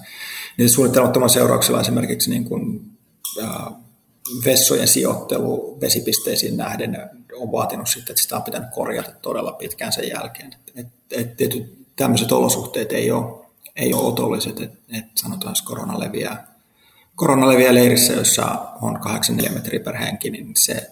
niin 0.57 0.69
suunnittelemattoman 0.69 1.29
seurauksella 1.29 1.81
esimerkiksi 1.81 2.29
niin 2.29 2.45
kuin, 2.45 2.91
vessojen 4.45 4.87
sijoittelu 4.87 5.77
vesipisteisiin 5.81 6.57
nähden 6.57 6.97
on 7.35 7.51
vaatinut 7.51 7.89
sitten, 7.89 8.13
että 8.13 8.21
sitä 8.21 8.35
on 8.35 8.43
pitänyt 8.43 8.69
korjata 8.73 9.11
todella 9.21 9.51
pitkään 9.51 9.93
sen 9.93 10.09
jälkeen. 10.09 10.55
Et, 10.75 10.87
et, 11.11 11.53
tämmöiset 11.95 12.31
olosuhteet 12.31 12.91
ei 12.91 13.11
ole, 13.11 13.45
ei 13.75 13.93
ole 13.93 14.07
otolliset, 14.07 14.61
että 14.61 14.77
et 14.97 15.05
sanotaan, 15.15 15.51
jos 15.51 15.61
korona 15.61 15.99
leviää 15.99 16.55
korona 17.15 17.49
leviää 17.49 17.73
leirissä, 17.73 18.13
jossa 18.13 18.45
on 18.81 18.99
84 18.99 19.51
metriä 19.51 19.79
per 19.79 19.97
henki, 19.97 20.29
niin 20.29 20.51
se 20.57 20.91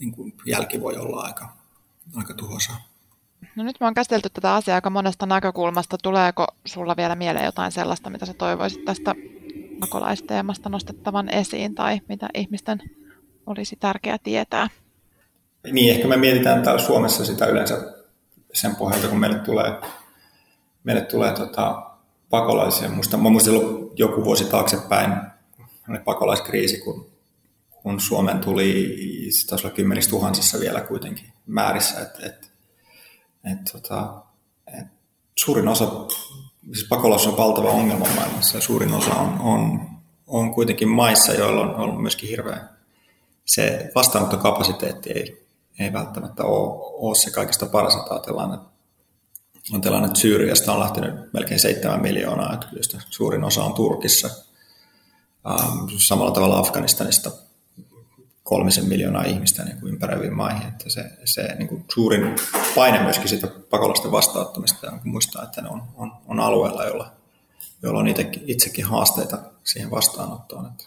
niin 0.00 0.12
kuin 0.12 0.34
jälki 0.46 0.80
voi 0.80 0.96
olla 0.96 1.22
aika, 1.22 1.52
aika 2.16 2.34
tuhoisaa. 2.34 2.88
No 3.56 3.64
nyt 3.64 3.76
me 3.80 3.86
on 3.86 3.94
käsitelty 3.94 4.30
tätä 4.30 4.54
asiaa 4.54 4.74
aika 4.74 4.90
monesta 4.90 5.26
näkökulmasta. 5.26 5.98
Tuleeko 6.02 6.46
sulla 6.64 6.96
vielä 6.96 7.14
mieleen 7.14 7.44
jotain 7.44 7.72
sellaista, 7.72 8.10
mitä 8.10 8.26
sä 8.26 8.34
toivoisit 8.34 8.84
tästä 8.84 9.14
pakolaisteemasta 9.80 10.68
nostettavan 10.68 11.28
esiin 11.28 11.74
tai 11.74 12.00
mitä 12.08 12.28
ihmisten 12.34 12.82
olisi 13.46 13.76
tärkeää 13.76 14.18
tietää? 14.22 14.68
Niin, 15.72 15.94
ehkä 15.94 16.08
me 16.08 16.16
mietitään 16.16 16.62
täällä 16.62 16.82
Suomessa 16.82 17.24
sitä 17.24 17.46
yleensä 17.46 17.94
sen 18.52 18.76
pohjalta, 18.76 19.08
kun 19.08 19.18
meille 19.18 19.38
tulee, 19.38 19.72
meille 20.84 21.02
tulee 21.02 21.32
tota, 21.32 21.82
pakolaisia. 22.30 22.88
Musta, 22.88 23.16
mä 23.16 23.28
muistan 23.28 23.54
joku 23.96 24.24
vuosi 24.24 24.44
taaksepäin 24.44 25.12
pakolaiskriisi, 26.04 26.80
kun, 26.80 27.06
kun 27.82 28.00
Suomen 28.00 28.38
tuli, 28.38 28.96
se 29.30 29.46
taisi 29.46 29.66
olla 29.66 29.76
kymmenissä 29.76 30.10
tuhansissa 30.10 30.60
vielä 30.60 30.80
kuitenkin 30.80 31.32
määrissä, 31.46 32.00
että 32.00 32.26
et, 32.26 32.52
et, 33.52 33.58
tota, 33.72 34.22
et 34.80 34.86
suurin 35.38 35.68
osa, 35.68 35.86
siis 36.74 36.88
pakolaisuus 36.88 37.32
on 37.34 37.38
valtava 37.38 37.70
ongelma 37.70 38.06
maailmassa 38.14 38.56
ja 38.56 38.60
suurin 38.60 38.94
osa 38.94 39.14
on, 39.14 39.40
on, 39.40 39.90
on 40.26 40.54
kuitenkin 40.54 40.88
maissa, 40.88 41.32
joilla 41.32 41.60
on 41.60 41.74
ollut 41.74 42.02
myöskin 42.02 42.28
hirveä 42.28 42.68
se 43.44 43.90
vastaanottokapasiteetti 43.94 45.10
ei, 45.10 45.46
ei 45.78 45.92
välttämättä 45.92 46.44
ole, 46.44 46.80
ole 46.80 47.14
se 47.14 47.30
kaikista 47.30 47.66
paras, 47.66 47.94
että 47.94 48.14
ajatellaan, 48.14 48.54
että 48.54 48.68
ajatellaan, 49.72 50.04
että 50.04 50.20
Syyriasta 50.20 50.72
on 50.72 50.80
lähtenyt 50.80 51.32
melkein 51.32 51.60
7 51.60 52.02
miljoonaa, 52.02 52.60
josta 52.76 53.00
suurin 53.10 53.44
osa 53.44 53.64
on 53.64 53.74
Turkissa– 53.74 54.30
Ähm, 55.46 55.86
samalla 55.98 56.30
tavalla 56.30 56.58
Afganistanista 56.58 57.30
kolmisen 58.48 58.88
miljoonaa 58.88 59.24
ihmistä 59.24 59.64
niin 59.64 59.80
kuin 59.80 59.92
ympäröiviin 59.92 60.34
maihin. 60.34 60.68
Että 60.68 60.90
se, 60.90 61.10
se 61.24 61.54
niin 61.58 61.68
kuin 61.68 61.84
suurin 61.94 62.36
paine 62.74 63.02
myöskin 63.02 63.28
sitä 63.28 63.46
pakolaisten 63.70 64.12
vastaanottamista 64.12 64.90
on, 64.92 65.00
kun 65.00 65.10
muistaa, 65.10 65.42
että 65.42 65.62
ne 65.62 65.68
on, 65.68 65.82
on, 65.94 66.12
on 66.26 66.40
alueella, 66.40 66.84
jolla, 66.84 67.12
jolla 67.82 68.00
on 68.00 68.08
itsekin, 68.08 68.42
itsekin 68.46 68.84
haasteita 68.84 69.38
siihen 69.64 69.90
vastaanottoon. 69.90 70.66
Että, 70.66 70.84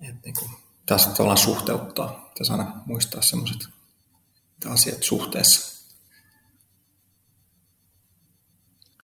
että 0.00 0.20
niin 0.24 0.34
kuin, 0.38 0.50
tässä 0.86 1.10
tavallaan 1.10 1.38
suhteuttaa. 1.38 2.28
Pitäisi 2.28 2.52
aina 2.52 2.72
muistaa 2.86 3.22
sellaiset 3.22 3.68
asiat 4.66 5.02
suhteessa. 5.02 5.79